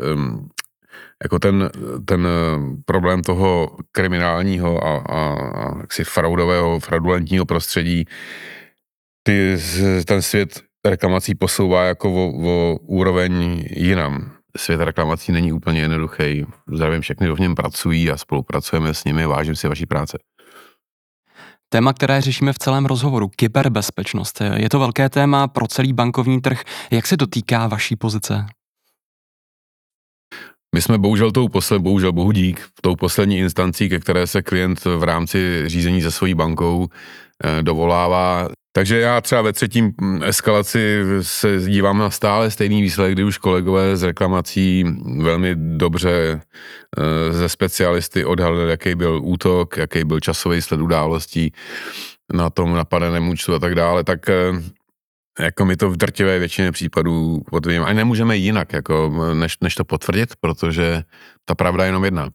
jako 1.24 1.40
ten, 1.40 1.70
ten 2.06 2.28
eh, 2.28 2.82
problém 2.86 3.22
toho 3.22 3.78
kriminálního 3.92 4.84
a, 4.84 4.98
a, 4.98 5.34
a 5.34 5.78
jaksi 5.80 6.04
fraudového, 6.04 6.80
fraudulentního 6.80 7.46
prostředí, 7.46 8.06
ty, 9.24 9.58
ten 10.06 10.22
svět 10.22 10.62
reklamací 10.86 11.36
posouvá 11.36 11.84
jako 11.84 12.14
o, 12.14 12.34
o 12.50 12.78
úroveň 12.78 13.64
jinam. 13.70 14.32
Svět 14.58 14.82
reklamací 14.82 15.32
není 15.32 15.54
úplně 15.54 15.82
jednoduchý. 15.82 16.46
Zdravím 16.74 17.02
všechny, 17.02 17.26
kdo 17.26 17.36
v 17.36 17.40
něm 17.40 17.56
pracují 17.56 18.12
a 18.12 18.18
spolupracujeme 18.18 18.94
s 18.94 19.04
nimi, 19.04 19.26
vážím 19.26 19.56
si 19.56 19.68
vaší 19.68 19.86
práce. 19.86 20.18
Téma, 21.74 21.94
které 21.94 22.22
řešíme 22.22 22.54
v 22.54 22.60
celém 22.60 22.86
rozhovoru, 22.86 23.30
kyberbezpečnost. 23.36 24.42
Je 24.56 24.70
to 24.70 24.80
velké 24.80 25.10
téma 25.10 25.48
pro 25.48 25.68
celý 25.68 25.94
bankovní 25.94 26.42
trh. 26.42 26.64
Jak 26.92 27.08
se 27.08 27.18
dotýká 27.18 27.68
vaší 27.68 27.96
pozice? 27.96 28.46
My 30.76 30.82
jsme 30.82 30.98
bohužel 30.98 31.32
tou 31.32 31.48
poslední, 31.48 31.84
bohužel 31.84 32.12
bohu 32.12 32.32
dík, 32.32 32.68
tou 32.82 32.96
poslední 32.96 33.38
instancí, 33.38 33.90
ke 33.90 34.00
které 34.00 34.28
se 34.28 34.42
klient 34.42 34.86
v 34.86 35.04
rámci 35.04 35.64
řízení 35.66 36.02
se 36.02 36.12
svojí 36.12 36.34
bankou 36.34 36.88
eh, 37.44 37.64
dovolává, 37.64 38.48
takže 38.72 39.00
já 39.00 39.22
třeba 39.22 39.42
ve 39.42 39.54
třetím 39.54 39.94
mm, 40.02 40.24
eskalaci 40.24 41.04
se 41.22 41.58
dívám 41.58 41.98
na 41.98 42.10
stále 42.10 42.52
stejný 42.52 42.82
výsledek, 42.82 43.14
kdy 43.14 43.24
už 43.24 43.38
kolegové 43.38 43.98
z 43.98 44.04
reklamací 44.04 44.86
velmi 45.22 45.56
dobře 45.56 46.42
eh, 46.98 47.34
ze 47.34 47.50
specialisty 47.50 48.26
odhalili, 48.26 48.72
jaký 48.72 48.96
byl 48.96 49.20
útok, 49.24 49.78
jaký 49.78 50.04
byl 50.04 50.20
časový 50.20 50.62
sled 50.62 50.82
událostí 50.82 51.54
na 52.34 52.50
tom 52.50 52.74
napadeném 52.76 53.30
účtu 53.30 53.54
a 53.54 53.60
tak 53.60 53.76
dále, 53.76 54.04
tak 54.04 54.30
eh, 54.30 54.52
jako 55.40 55.66
my 55.66 55.78
to 55.78 55.90
v 55.90 55.98
drtivé 55.98 56.40
většině 56.40 56.72
případů 56.72 57.42
potvrdíme. 57.50 57.86
A 57.86 57.94
nemůžeme 57.94 58.38
jinak, 58.38 58.74
jako, 58.74 59.14
než, 59.34 59.58
než 59.62 59.76
to 59.76 59.86
potvrdit, 59.86 60.30
protože 60.40 61.04
ta 61.46 61.56
pravda 61.56 61.84
je 61.84 61.88
jenom 61.88 62.06
jedna. 62.06 62.30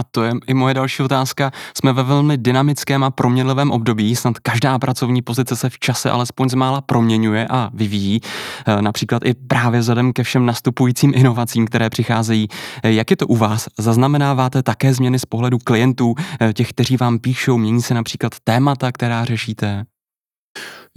A 0.00 0.02
to 0.10 0.22
je 0.22 0.32
i 0.46 0.54
moje 0.54 0.74
další 0.74 1.02
otázka. 1.02 1.50
Jsme 1.76 1.92
ve 1.92 2.02
velmi 2.02 2.38
dynamickém 2.38 3.04
a 3.04 3.10
proměnlivém 3.10 3.70
období, 3.70 4.16
snad 4.16 4.38
každá 4.38 4.78
pracovní 4.78 5.22
pozice 5.22 5.56
se 5.56 5.70
v 5.70 5.78
čase 5.78 6.10
alespoň 6.10 6.48
zmála 6.48 6.80
proměňuje 6.80 7.46
a 7.50 7.70
vyvíjí, 7.74 8.20
e, 8.66 8.82
například 8.82 9.24
i 9.24 9.34
právě 9.34 9.80
vzhledem 9.80 10.12
ke 10.12 10.22
všem 10.22 10.46
nastupujícím 10.46 11.12
inovacím, 11.14 11.66
které 11.66 11.90
přicházejí. 11.90 12.48
E, 12.82 12.92
jak 12.92 13.10
je 13.10 13.16
to 13.16 13.26
u 13.26 13.36
vás? 13.36 13.68
Zaznamenáváte 13.78 14.62
také 14.62 14.94
změny 14.94 15.18
z 15.18 15.26
pohledu 15.26 15.58
klientů, 15.58 16.14
e, 16.40 16.52
těch, 16.52 16.68
kteří 16.68 16.96
vám 16.96 17.18
píšou, 17.18 17.58
mění 17.58 17.82
se 17.82 17.94
například 17.94 18.32
témata, 18.44 18.92
která 18.92 19.24
řešíte? 19.24 19.84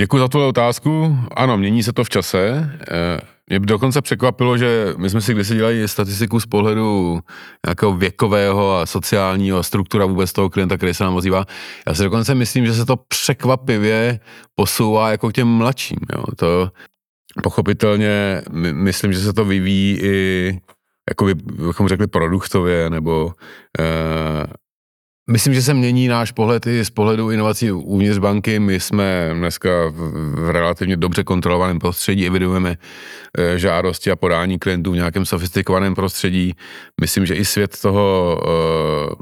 Děkuji 0.02 0.20
za 0.20 0.28
tuhle 0.28 0.48
otázku. 0.48 1.18
Ano, 1.36 1.58
mění 1.58 1.84
se 1.84 1.94
to 1.94 2.04
v 2.04 2.10
čase. 2.10 2.70
Mě 3.50 3.60
dokonce 3.60 4.02
překvapilo, 4.02 4.58
že 4.58 4.94
my 4.98 5.10
jsme 5.10 5.22
si 5.22 5.34
kdysi 5.34 5.56
dělali 5.56 5.88
statistiku 5.88 6.40
z 6.40 6.46
pohledu 6.46 7.20
nějakého 7.66 7.98
věkového 7.98 8.78
a 8.78 8.86
sociálního 8.86 9.58
a 9.58 9.64
struktura 9.64 10.06
vůbec 10.06 10.34
toho 10.34 10.50
klienta, 10.50 10.78
který 10.78 10.94
se 10.94 11.04
nám 11.04 11.16
ozývá. 11.16 11.46
Já 11.88 11.94
si 11.94 12.04
dokonce 12.04 12.36
myslím, 12.36 12.66
že 12.66 12.74
se 12.74 12.86
to 12.86 12.96
překvapivě 12.96 14.20
posouvá 14.56 15.12
jako 15.12 15.30
k 15.30 15.34
těm 15.34 15.48
mladším. 15.48 15.98
Jo. 16.16 16.24
To 16.36 16.72
pochopitelně 17.44 18.42
my, 18.52 18.74
myslím, 18.74 19.14
že 19.14 19.20
se 19.20 19.34
to 19.34 19.46
vyvíjí 19.46 20.00
i 20.02 20.60
jako 21.10 21.26
bychom 21.46 21.88
řekli 21.88 22.08
produktově, 22.08 22.90
nebo 22.90 23.34
eh, 23.80 23.84
Myslím, 25.32 25.54
že 25.54 25.62
se 25.62 25.74
mění 25.74 26.08
náš 26.08 26.32
pohled 26.32 26.68
i 26.68 26.86
z 26.86 26.90
pohledu 26.90 27.32
inovací 27.32 27.72
uvnitř 27.72 28.18
banky. 28.18 28.60
My 28.60 28.80
jsme 28.80 29.30
dneska 29.34 29.70
v 29.90 30.52
relativně 30.52 30.98
dobře 30.98 31.24
kontrolovaném 31.24 31.80
prostředí, 31.80 32.28
evidujeme 32.28 32.78
eh, 33.38 33.60
žádosti 33.60 34.12
a 34.12 34.16
podání 34.16 34.60
klientů 34.60 34.92
v 34.92 34.96
nějakém 34.96 35.26
sofistikovaném 35.26 35.96
prostředí. 35.96 36.54
Myslím, 37.02 37.26
že 37.26 37.36
i 37.36 37.46
svět 37.46 37.82
toho 37.82 38.38
eh, 38.44 39.16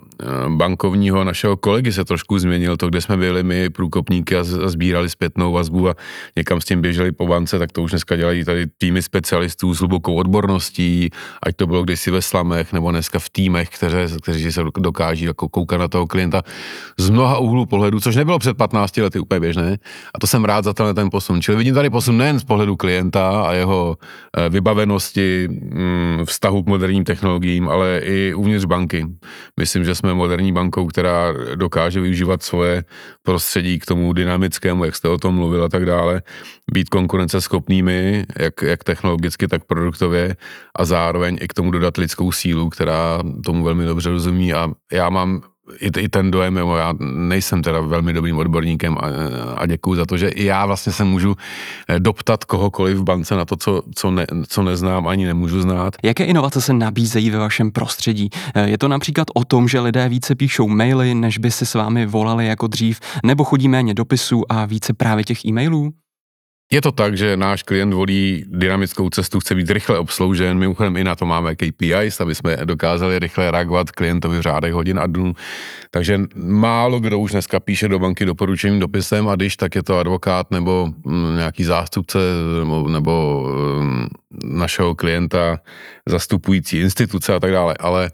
bankovního 0.48 1.24
našeho 1.24 1.58
kolegy 1.58 1.92
se 1.92 2.06
trošku 2.06 2.40
změnil. 2.40 2.78
To, 2.78 2.90
kde 2.90 3.02
jsme 3.02 3.18
byli 3.18 3.44
my 3.44 3.70
průkopníky 3.70 4.36
a 4.36 4.44
sbírali 4.44 5.10
zpětnou 5.10 5.52
vazbu 5.52 5.90
a 5.90 5.96
někam 6.36 6.62
s 6.62 6.66
tím 6.66 6.82
běželi 6.82 7.12
po 7.12 7.28
bance, 7.28 7.60
tak 7.60 7.72
to 7.72 7.84
už 7.84 7.92
dneska 7.92 8.16
dělají 8.16 8.46
tady 8.46 8.66
týmy 8.78 9.02
specialistů 9.02 9.74
s 9.74 9.80
hlubokou 9.80 10.16
odborností, 10.16 11.10
ať 11.44 11.56
to 11.56 11.68
bylo 11.68 11.84
kdysi 11.84 12.12
ve 12.12 12.22
slamech 12.22 12.74
nebo 12.74 12.92
dneska 12.92 13.20
v 13.20 13.30
týmech, 13.30 13.70
kteří, 13.70 13.98
kteří 14.22 14.52
se 14.52 14.62
dokáží 14.78 15.26
jako 15.26 15.50
koukat 15.50 15.80
na 15.80 15.88
toho 15.88 16.08
klienta 16.08 16.42
z 16.98 17.10
mnoha 17.10 17.38
úhlů 17.38 17.66
pohledu, 17.66 18.00
což 18.00 18.16
nebylo 18.16 18.40
před 18.40 18.58
15 18.58 18.98
lety 18.98 19.20
úplně 19.20 19.40
běžné. 19.40 19.78
A 20.16 20.20
to 20.20 20.28
jsem 20.28 20.46
rád 20.46 20.64
za 20.64 20.74
tenhle 20.74 20.94
ten 20.94 21.10
posun. 21.10 21.42
Čili 21.42 21.58
vidím 21.58 21.74
tady 21.74 21.90
posun 21.90 22.18
nejen 22.18 22.40
z 22.40 22.44
pohledu 22.44 22.76
klienta 22.76 23.42
a 23.42 23.54
jeho 23.54 23.98
eh, 24.38 24.50
vybavenosti, 24.50 25.48
mm, 25.48 26.26
vztahu 26.26 26.64
k 26.64 26.68
moderním 26.68 27.04
technologiím, 27.04 27.70
ale 27.70 28.02
i 28.04 28.34
uvnitř 28.34 28.66
banky. 28.66 29.08
Myslím, 29.60 29.86
že 29.86 29.96
jsme 29.96 30.11
moderní 30.14 30.52
bankou, 30.52 30.88
která 30.88 31.34
dokáže 31.56 32.02
využívat 32.02 32.44
svoje 32.44 32.84
prostředí 33.24 33.80
k 33.80 33.86
tomu 33.86 34.14
dynamickému, 34.14 34.86
jak 34.86 34.96
jste 34.96 35.10
o 35.10 35.18
tom 35.18 35.36
mluvil 35.36 35.64
a 35.64 35.70
tak 35.70 35.86
dále, 35.86 36.22
být 36.72 36.90
konkurenceschopnými, 36.90 38.26
jak, 38.40 38.62
jak 38.62 38.84
technologicky, 38.84 39.48
tak 39.48 39.66
produktově 39.66 40.36
a 40.76 40.86
zároveň 40.86 41.38
i 41.42 41.48
k 41.48 41.54
tomu 41.54 41.72
dodat 41.72 41.98
lidskou 41.98 42.32
sílu, 42.32 42.70
která 42.70 43.24
tomu 43.46 43.64
velmi 43.64 43.86
dobře 43.86 44.10
rozumí. 44.10 44.54
A 44.54 44.70
já 44.92 45.10
mám 45.10 45.42
i, 45.80 46.00
i 46.00 46.10
ten 46.10 46.32
dojem, 46.32 46.58
jo, 46.58 46.76
já 46.76 46.94
nejsem 47.00 47.62
teda 47.62 47.82
velmi 47.82 48.14
dobrým 48.14 48.38
odborníkem 48.38 48.98
a, 48.98 49.02
a 49.56 49.66
děkuju 49.66 49.96
za 49.96 50.06
to, 50.06 50.18
že 50.18 50.28
i 50.28 50.46
já 50.46 50.66
vlastně 50.66 50.92
se 50.92 51.04
můžu 51.04 51.36
eh, 51.88 52.00
doptat 52.00 52.46
kohokoliv 52.46 52.98
v 52.98 53.04
bance 53.04 53.36
na 53.36 53.46
to, 53.46 53.56
co, 53.56 53.82
co, 53.96 54.12
ne, 54.12 54.26
co 54.48 54.64
neznám, 54.64 55.08
ani 55.08 55.26
nemůžu 55.26 55.62
znát. 55.62 55.96
Jaké 56.04 56.26
inovace 56.26 56.62
se 56.62 56.74
nabízejí 56.74 57.30
ve 57.30 57.38
vašem 57.38 57.72
prostředí? 57.72 58.30
Eh, 58.56 58.70
je 58.70 58.78
to 58.78 58.88
například 58.88 59.28
o 59.34 59.46
tom, 59.46 59.68
že 59.68 59.80
lidé 59.80 60.10
více 60.10 60.36
píšou 60.36 60.68
maily, 60.68 61.16
než 61.16 61.38
by 61.38 61.52
si 61.52 61.66
s 61.66 61.74
vámi 61.74 62.06
volali 62.06 62.48
jako 62.48 62.68
dřív, 62.68 63.00
nebo 63.26 63.44
chodí 63.44 63.68
méně 63.68 63.94
dopisů 63.94 64.52
a 64.52 64.66
více 64.66 64.94
právě 64.94 65.24
těch 65.24 65.46
e-mailů? 65.46 65.94
Je 66.72 66.82
to 66.82 66.92
tak, 66.92 67.18
že 67.18 67.38
náš 67.38 67.64
klient 67.64 67.94
volí 67.94 68.48
dynamickou 68.48 69.10
cestu, 69.10 69.40
chce 69.40 69.56
být 69.56 69.70
rychle 69.70 70.00
obsloužen, 70.00 70.58
mimochodem 70.58 70.98
i 70.98 71.04
na 71.04 71.16
to 71.16 71.26
máme 71.26 71.56
KPIs, 71.56 72.22
aby 72.22 72.36
jsme 72.36 72.58
dokázali 72.64 73.20
rychle 73.20 73.52
reagovat 73.52 73.92
klientovi 73.92 74.38
v 74.38 74.42
řádech 74.42 74.74
hodin 74.74 75.00
a 75.00 75.08
dnů. 75.08 75.34
Takže 75.92 76.22
málo 76.36 77.00
kdo 77.00 77.20
už 77.20 77.32
dneska 77.32 77.60
píše 77.60 77.88
do 77.88 78.00
banky 78.00 78.26
doporučeným 78.26 78.80
dopisem 78.80 79.30
a 79.30 79.36
když, 79.36 79.58
tak 79.58 79.76
je 79.76 79.84
to 79.84 79.98
advokát 79.98 80.52
nebo 80.52 80.90
mm, 81.06 81.36
nějaký 81.36 81.64
zástupce 81.64 82.20
nebo, 82.60 82.90
nebo 82.90 83.46
mm, 83.82 84.08
našeho 84.44 84.96
klienta 84.96 85.60
zastupující 86.06 86.80
instituce 86.80 87.34
a 87.34 87.40
tak 87.40 87.52
dále, 87.52 87.76
ale 87.80 88.12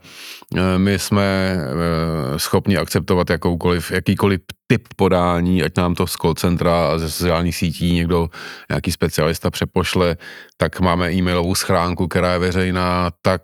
eh, 0.58 0.78
my 0.78 1.00
jsme 1.00 1.58
eh, 1.58 2.40
schopni 2.40 2.78
akceptovat 2.78 3.30
jakoukoliv, 3.30 3.92
jakýkoliv 3.92 4.42
typ 4.68 4.88
podání, 4.96 5.64
ať 5.64 5.78
nám 5.78 5.96
to 5.96 6.08
z 6.08 6.14
call 6.14 6.34
centra 6.34 6.88
a 6.88 6.98
ze 6.98 7.12
sociálních 7.12 7.56
sítí 7.56 7.94
někdo, 7.94 8.30
nějaký 8.70 8.92
specialista 8.92 9.50
přepošle, 9.50 10.18
tak 10.58 10.80
máme 10.80 11.12
e-mailovou 11.12 11.56
schránku, 11.56 12.08
která 12.08 12.34
je 12.34 12.40
veřejná, 12.40 13.12
tak 13.22 13.42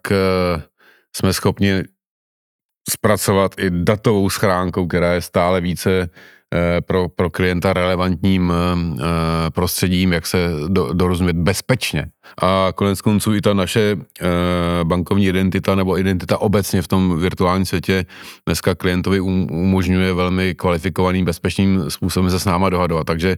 jsme 1.16 1.34
schopni 1.34 1.84
zpracovat 2.90 3.56
i 3.58 3.70
datovou 3.70 4.30
schránkou, 4.30 4.88
která 4.88 5.14
je 5.14 5.22
stále 5.22 5.62
více 5.62 5.90
Eh, 6.00 6.10
pro, 6.82 7.10
pro 7.10 7.30
klienta 7.30 7.74
relevantním 7.74 8.54
eh, 8.54 9.06
prostředím, 9.52 10.14
jak 10.14 10.28
se 10.28 10.50
do, 10.68 10.94
dorozumět 10.94 11.36
bezpečně. 11.36 12.06
A 12.42 12.74
konec 12.76 13.02
konců 13.02 13.36
i 13.36 13.42
ta 13.42 13.54
naše 13.54 13.98
eh, 14.22 14.28
bankovní 14.84 15.28
identita 15.28 15.76
nebo 15.76 16.00
identita 16.00 16.38
obecně 16.38 16.82
v 16.82 16.88
tom 16.88 17.20
virtuálním 17.20 17.66
světě 17.66 18.06
dneska 18.46 18.76
klientovi 18.76 19.20
um, 19.20 19.48
umožňuje 19.52 20.14
velmi 20.14 20.56
kvalifikovaným, 20.56 21.26
bezpečným 21.26 21.90
způsobem 21.90 22.30
se 22.30 22.40
s 22.40 22.46
náma 22.46 22.70
dohadovat. 22.70 23.08
Takže 23.08 23.38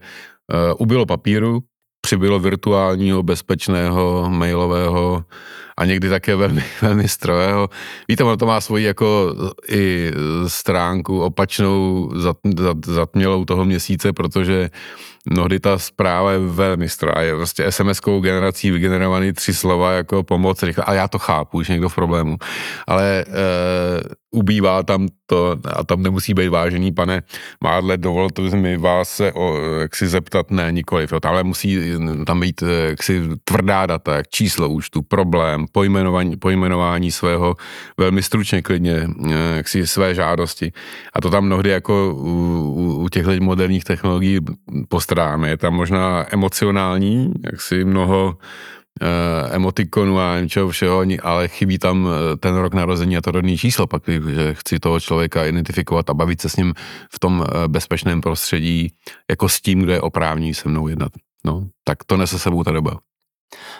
ubylo 0.77 1.05
papíru, 1.05 1.59
přibylo 2.05 2.39
virtuálního, 2.39 3.23
bezpečného, 3.23 4.29
mailového 4.29 5.23
a 5.77 5.85
někdy 5.85 6.09
také 6.09 6.35
velmi, 6.35 6.63
velmi 6.81 7.07
strojého. 7.07 7.69
Víte, 8.07 8.23
ono 8.23 8.37
to 8.37 8.45
má 8.45 8.61
svoji 8.61 8.85
jako 8.85 9.35
i 9.69 10.11
stránku 10.47 11.21
opačnou, 11.21 12.11
zat, 12.15 12.37
zat, 12.59 12.77
zatmělou 12.85 13.45
toho 13.45 13.65
měsíce, 13.65 14.13
protože 14.13 14.69
mnohdy 15.29 15.59
ta 15.59 15.79
zpráva 15.79 16.31
je 16.31 16.39
velmi 16.39 16.89
strá, 16.89 17.21
je 17.21 17.35
prostě 17.35 17.67
SMS-kou 17.67 18.21
generací 18.21 18.71
vygenerovaný 18.71 19.33
tři 19.33 19.53
slova 19.53 19.91
jako 19.91 20.23
pomoc, 20.23 20.63
rychle, 20.63 20.83
a 20.83 20.93
já 20.93 21.07
to 21.07 21.19
chápu, 21.19 21.63
že 21.63 21.73
někdo 21.73 21.89
v 21.89 21.95
problému, 21.95 22.37
ale 22.87 23.19
e, 23.21 23.25
ubývá 24.31 24.83
tam 24.83 25.07
to, 25.25 25.57
a 25.73 25.83
tam 25.83 26.03
nemusí 26.03 26.33
být 26.33 26.47
vážený, 26.47 26.91
pane 26.91 27.23
Mádle, 27.63 27.97
dovolte 27.97 28.41
mi 28.41 28.77
vás 28.77 29.09
se 29.09 29.33
o, 29.33 29.57
jak 29.79 29.95
si 29.95 30.07
zeptat, 30.07 30.51
ne, 30.51 30.71
nikoliv, 30.71 31.11
jo, 31.11 31.19
ale 31.23 31.43
musí 31.43 31.79
tam 32.25 32.39
být 32.39 32.63
jaksi 32.87 33.21
tvrdá 33.43 33.85
data, 33.85 34.15
jak 34.15 34.27
číslo 34.27 34.69
účtu, 34.69 35.01
problém, 35.01 35.65
pojmenování, 35.71 36.37
pojmenování 36.37 37.11
svého, 37.11 37.55
velmi 37.97 38.23
stručně 38.23 38.61
klidně, 38.61 39.07
jaksi 39.55 39.87
své 39.87 40.15
žádosti. 40.15 40.71
A 41.13 41.21
to 41.21 41.29
tam 41.29 41.45
mnohdy 41.45 41.69
jako 41.69 42.15
u, 42.17 43.03
u 43.03 43.09
těchto 43.09 43.31
moderních 43.39 43.83
technologií 43.83 44.39
postrádáme. 45.15 45.49
Je 45.49 45.57
tam 45.57 45.73
možná 45.73 46.25
emocionální, 46.33 47.31
jaksi 47.43 47.85
mnoho 47.85 48.37
uh, 49.01 49.55
emotikonu 49.55 50.19
a 50.19 50.39
něčeho 50.39 50.69
všeho, 50.69 51.03
ale 51.23 51.47
chybí 51.47 51.77
tam 51.77 52.07
eh, 52.07 52.37
ten 52.37 52.55
rok 52.55 52.73
narození 52.73 53.17
a 53.17 53.21
to 53.21 53.31
rodný 53.31 53.57
číslo, 53.57 53.87
pak, 53.87 54.03
že 54.07 54.53
chci 54.53 54.79
toho 54.79 54.99
člověka 54.99 55.45
identifikovat 55.45 56.09
a 56.09 56.13
bavit 56.13 56.41
se 56.41 56.49
s 56.49 56.55
ním 56.55 56.73
v 57.11 57.19
tom 57.19 57.43
eh, 57.43 57.67
bezpečném 57.67 58.21
prostředí, 58.21 58.91
jako 59.29 59.49
s 59.49 59.61
tím, 59.61 59.79
kdo 59.79 59.91
je 59.91 60.01
oprávní 60.01 60.53
se 60.53 60.69
mnou 60.69 60.87
jednat. 60.87 61.11
No, 61.45 61.67
tak 61.83 62.03
to 62.03 62.17
nese 62.17 62.39
sebou 62.39 62.63
ta 62.63 62.71
doba. 62.71 62.99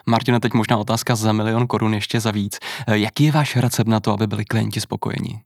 Martina, 0.08 0.40
teď 0.40 0.54
možná 0.54 0.78
otázka 0.78 1.16
za 1.16 1.34
milion 1.34 1.68
korun 1.68 1.94
ještě 1.94 2.20
za 2.20 2.32
víc. 2.32 2.58
Jaký 2.88 3.24
je 3.24 3.32
váš 3.32 3.56
recept 3.56 3.88
na 3.88 4.00
to, 4.00 4.12
aby 4.12 4.28
byli 4.28 4.46
klienti 4.46 4.82
spokojení? 4.82 5.42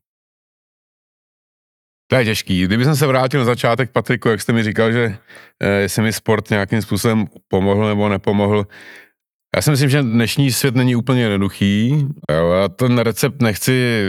To 2.10 2.16
je 2.16 2.24
těžký. 2.24 2.64
Kdyby 2.64 2.84
jsem 2.84 2.96
se 2.96 3.06
vrátil 3.06 3.40
na 3.40 3.46
začátek, 3.46 3.90
Patriku, 3.90 4.28
jak 4.28 4.40
jste 4.40 4.52
mi 4.52 4.62
říkal, 4.62 4.92
že 4.92 5.16
eh, 5.60 5.80
jestli 5.80 6.02
mi 6.02 6.12
sport 6.12 6.50
nějakým 6.50 6.82
způsobem 6.82 7.26
pomohl 7.48 7.88
nebo 7.88 8.08
nepomohl, 8.08 8.66
já 9.56 9.62
si 9.62 9.70
myslím, 9.70 9.88
že 9.88 10.02
dnešní 10.02 10.52
svět 10.52 10.74
není 10.74 10.96
úplně 10.96 11.22
jednoduchý. 11.22 12.06
Já 12.30 12.68
ten 12.68 12.98
recept 12.98 13.42
nechci 13.42 14.02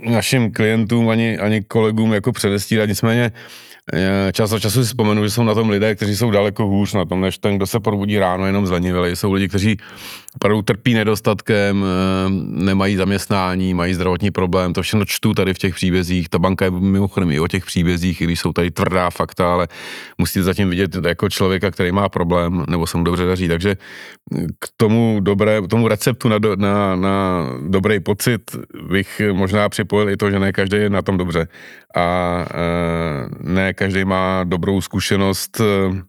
našim 0.00 0.52
klientům 0.52 1.08
ani, 1.08 1.38
ani 1.38 1.62
kolegům 1.62 2.12
jako 2.12 2.32
předestírat, 2.32 2.88
nicméně 2.88 3.32
čas 4.32 4.52
od 4.52 4.58
času 4.58 4.82
si 4.82 4.86
vzpomenu, 4.86 5.24
že 5.24 5.30
jsou 5.30 5.42
na 5.42 5.54
tom 5.54 5.70
lidé, 5.70 5.94
kteří 5.94 6.16
jsou 6.16 6.30
daleko 6.30 6.66
hůř 6.66 6.94
na 6.94 7.04
tom, 7.04 7.20
než 7.20 7.38
ten, 7.38 7.56
kdo 7.56 7.66
se 7.66 7.80
probudí 7.80 8.18
ráno 8.18 8.46
jenom 8.46 8.66
zlenivěli. 8.66 9.16
Jsou 9.16 9.32
lidi, 9.32 9.48
kteří 9.48 9.76
opravdu 10.36 10.62
trpí 10.62 10.94
nedostatkem, 10.94 11.84
eh, 11.84 12.30
nemají 12.64 12.96
zaměstnání, 12.96 13.74
mají 13.74 13.94
zdravotní 13.94 14.30
problém, 14.30 14.72
to 14.72 14.82
všechno 14.82 15.04
čtu 15.04 15.34
tady 15.34 15.54
v 15.54 15.58
těch 15.58 15.74
příbězích. 15.74 16.28
Ta 16.28 16.38
banka 16.38 16.64
je 16.64 16.70
mimochodem 16.70 17.30
i 17.30 17.40
o 17.40 17.48
těch 17.48 17.64
příbězích, 17.64 18.20
i 18.20 18.24
když 18.24 18.40
jsou 18.40 18.52
tady 18.52 18.70
tvrdá 18.70 19.10
fakta, 19.10 19.52
ale 19.52 19.68
musíte 20.18 20.42
zatím 20.42 20.70
vidět 20.70 20.96
jako 21.06 21.28
člověka, 21.28 21.70
který 21.70 21.92
má 21.92 22.08
problém, 22.08 22.64
nebo 22.68 22.86
se 22.86 22.98
mu 22.98 23.04
dobře 23.04 23.26
daří. 23.26 23.48
Takže 23.48 23.76
k 24.58 24.68
tomu, 24.76 25.18
dobré, 25.20 25.62
tomu 25.62 25.88
receptu 25.88 26.28
na, 26.28 26.38
do, 26.38 26.56
na, 26.56 26.96
na 26.96 27.46
dobrý 27.68 28.00
pocit 28.00 28.56
bych 28.88 29.22
možná 29.32 29.68
připojil 29.68 30.10
i 30.10 30.16
to, 30.16 30.30
že 30.30 30.38
ne 30.38 30.52
každý 30.52 30.76
je 30.76 30.90
na 30.90 31.02
tom 31.02 31.18
dobře. 31.18 31.48
A 31.96 32.38
eh, 32.50 33.28
ne 33.40 33.74
každý 33.74 34.04
má 34.04 34.44
dobrou 34.44 34.80
zkušenost 34.80 35.60
eh, 35.60 36.02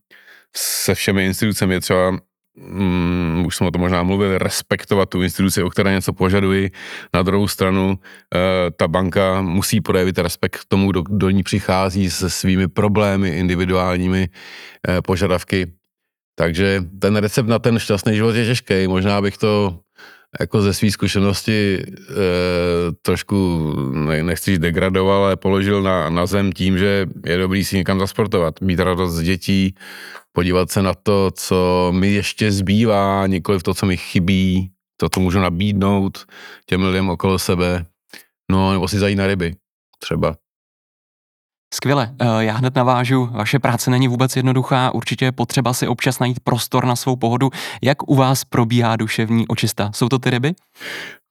se 0.55 0.95
všemi 0.95 1.25
institucemi. 1.25 1.79
Třeba 1.79 2.17
mm, 2.55 3.43
už 3.45 3.55
jsme 3.55 3.67
o 3.67 3.71
tom 3.71 3.81
možná 3.81 4.03
mluvili, 4.03 4.37
respektovat 4.37 5.09
tu 5.09 5.21
instituci, 5.21 5.63
o 5.63 5.69
které 5.69 5.91
něco 5.91 6.13
požaduji. 6.13 6.71
Na 7.13 7.21
druhou 7.23 7.47
stranu 7.47 7.99
e, 8.35 8.71
ta 8.71 8.87
banka 8.87 9.41
musí 9.41 9.81
projevit 9.81 10.17
respekt 10.17 10.57
k 10.57 10.65
tomu, 10.65 10.91
kdo 10.91 11.03
do 11.09 11.29
ní 11.29 11.43
přichází 11.43 12.09
se 12.09 12.29
svými 12.29 12.67
problémy, 12.67 13.29
individuálními 13.29 14.29
e, 14.89 15.01
požadavky. 15.01 15.71
Takže 16.35 16.83
ten 16.99 17.15
recept 17.15 17.47
na 17.47 17.59
ten 17.59 17.79
šťastný 17.79 18.15
život 18.15 18.35
je 18.35 18.45
těžký. 18.45 18.87
Možná 18.87 19.21
bych 19.21 19.37
to 19.37 19.79
jako 20.39 20.61
ze 20.61 20.73
své 20.73 20.91
zkušenosti 20.91 21.83
e, 21.83 21.85
trošku, 23.01 23.59
ne, 23.93 24.23
nechci 24.23 24.51
říct 24.51 24.59
degradoval, 24.59 25.23
ale 25.25 25.35
položil 25.35 25.81
na, 25.81 26.09
na 26.09 26.25
zem 26.25 26.51
tím, 26.51 26.77
že 26.77 27.07
je 27.25 27.37
dobrý 27.37 27.65
si 27.65 27.75
někam 27.75 27.99
zasportovat, 27.99 28.61
mít 28.61 28.79
radost 28.79 29.13
z 29.13 29.21
dětí, 29.21 29.75
podívat 30.31 30.71
se 30.71 30.81
na 30.81 30.93
to, 30.93 31.31
co 31.31 31.91
mi 31.95 32.11
ještě 32.11 32.51
zbývá, 32.51 33.27
nikoli 33.27 33.59
v 33.59 33.63
to, 33.63 33.73
co 33.73 33.85
mi 33.85 33.97
chybí, 33.97 34.71
to, 34.97 35.09
co 35.09 35.19
můžu 35.19 35.39
nabídnout 35.39 36.25
těm 36.65 36.83
lidem 36.83 37.09
okolo 37.09 37.39
sebe, 37.39 37.85
no 38.51 38.71
nebo 38.71 38.87
si 38.87 38.99
zajít 38.99 39.17
na 39.17 39.27
ryby 39.27 39.55
třeba. 39.99 40.35
Skvěle, 41.73 42.11
eh, 42.19 42.25
já 42.39 42.53
hned 42.53 42.75
navážu, 42.75 43.29
vaše 43.31 43.59
práce 43.59 43.91
není 43.91 44.07
vůbec 44.07 44.35
jednoduchá, 44.35 44.93
určitě 44.93 45.25
je 45.25 45.31
potřeba 45.31 45.73
si 45.73 45.87
občas 45.87 46.19
najít 46.19 46.39
prostor 46.39 46.85
na 46.85 46.95
svou 46.95 47.15
pohodu. 47.15 47.49
Jak 47.81 48.09
u 48.09 48.15
vás 48.15 48.43
probíhá 48.43 48.95
duševní 48.95 49.47
očista? 49.47 49.91
Jsou 49.93 50.09
to 50.09 50.19
ty 50.19 50.29
ryby? 50.29 50.53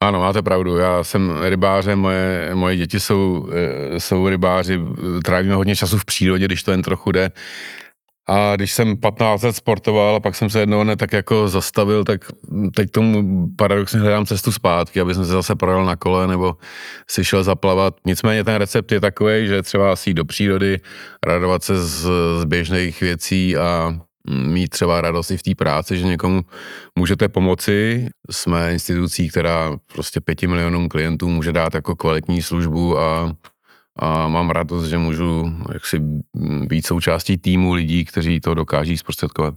Ano, 0.00 0.20
máte 0.20 0.42
pravdu, 0.42 0.76
já 0.76 1.04
jsem 1.04 1.32
rybářem, 1.42 1.98
moje, 1.98 2.50
moje 2.54 2.76
děti 2.76 3.00
jsou, 3.00 3.48
eh, 3.52 4.00
jsou 4.00 4.28
rybáři, 4.28 4.80
trávíme 5.24 5.54
hodně 5.54 5.76
času 5.76 5.98
v 5.98 6.04
přírodě, 6.04 6.44
když 6.44 6.62
to 6.62 6.70
jen 6.70 6.82
trochu 6.82 7.12
jde. 7.12 7.30
A 8.28 8.56
když 8.56 8.72
jsem 8.72 8.96
15 8.96 9.42
let 9.42 9.56
sportoval 9.56 10.16
a 10.16 10.20
pak 10.20 10.34
jsem 10.34 10.50
se 10.50 10.60
jednou 10.60 10.84
ne 10.84 10.96
tak 10.96 11.12
jako 11.12 11.48
zastavil, 11.48 12.04
tak 12.04 12.20
teď 12.74 12.90
tomu 12.90 13.46
paradoxně 13.56 14.00
hledám 14.00 14.26
cestu 14.26 14.52
zpátky, 14.52 15.00
aby 15.00 15.14
jsem 15.14 15.24
se 15.24 15.32
zase 15.32 15.54
projel 15.54 15.84
na 15.84 15.96
kole 15.96 16.26
nebo 16.26 16.56
si 17.10 17.24
šel 17.24 17.44
zaplavat. 17.44 17.94
Nicméně 18.06 18.44
ten 18.44 18.54
recept 18.54 18.92
je 18.92 19.00
takový, 19.00 19.46
že 19.46 19.62
třeba 19.62 19.92
asi 19.92 20.14
do 20.14 20.24
přírody, 20.24 20.80
radovat 21.26 21.62
se 21.62 21.86
z, 21.86 22.06
z 22.40 22.44
běžných 22.44 23.00
věcí 23.00 23.56
a 23.56 23.98
mít 24.30 24.68
třeba 24.68 25.00
radost 25.00 25.30
i 25.30 25.36
v 25.36 25.42
té 25.42 25.54
práci, 25.54 25.98
že 25.98 26.06
někomu 26.06 26.42
můžete 26.98 27.28
pomoci. 27.28 28.08
Jsme 28.30 28.72
institucí, 28.72 29.28
která 29.28 29.76
prostě 29.92 30.20
pěti 30.20 30.46
milionům 30.46 30.88
klientů 30.88 31.28
může 31.28 31.52
dát 31.52 31.74
jako 31.74 31.96
kvalitní 31.96 32.42
službu 32.42 32.98
a 32.98 33.36
a 33.98 34.28
mám 34.28 34.50
radost, 34.50 34.86
že 34.86 34.98
můžu 34.98 35.52
jaksi 35.72 36.00
být 36.66 36.86
součástí 36.86 37.38
týmu 37.38 37.72
lidí, 37.72 38.04
kteří 38.04 38.40
to 38.40 38.54
dokáží 38.54 38.96
zprostředkovat. 38.96 39.54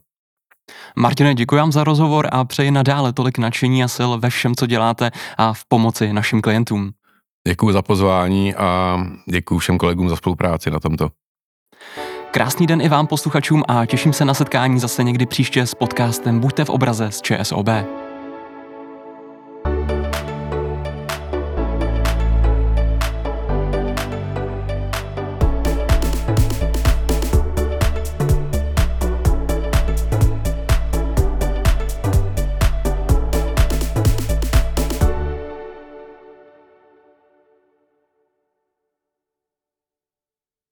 Martine, 0.95 1.33
děkuji 1.33 1.55
vám 1.55 1.71
za 1.71 1.83
rozhovor 1.83 2.27
a 2.31 2.45
přeji 2.45 2.71
nadále 2.71 3.13
tolik 3.13 3.37
nadšení 3.37 3.83
a 3.83 3.87
sil 3.95 4.09
ve 4.19 4.29
všem, 4.29 4.55
co 4.55 4.65
děláte 4.65 5.11
a 5.37 5.53
v 5.53 5.65
pomoci 5.67 6.13
našim 6.13 6.41
klientům. 6.41 6.91
Děkuji 7.47 7.71
za 7.71 7.81
pozvání 7.81 8.55
a 8.55 8.99
děkuji 9.29 9.59
všem 9.59 9.77
kolegům 9.77 10.09
za 10.09 10.15
spolupráci 10.15 10.71
na 10.71 10.79
tomto. 10.79 11.09
Krásný 12.31 12.67
den 12.67 12.81
i 12.81 12.89
vám 12.89 13.07
posluchačům 13.07 13.63
a 13.67 13.85
těším 13.85 14.13
se 14.13 14.25
na 14.25 14.33
setkání 14.33 14.79
zase 14.79 15.03
někdy 15.03 15.25
příště 15.25 15.67
s 15.67 15.75
podcastem 15.75 16.39
Buďte 16.39 16.65
v 16.65 16.69
obraze 16.69 17.11
z 17.11 17.21
ČSOB. 17.21 17.69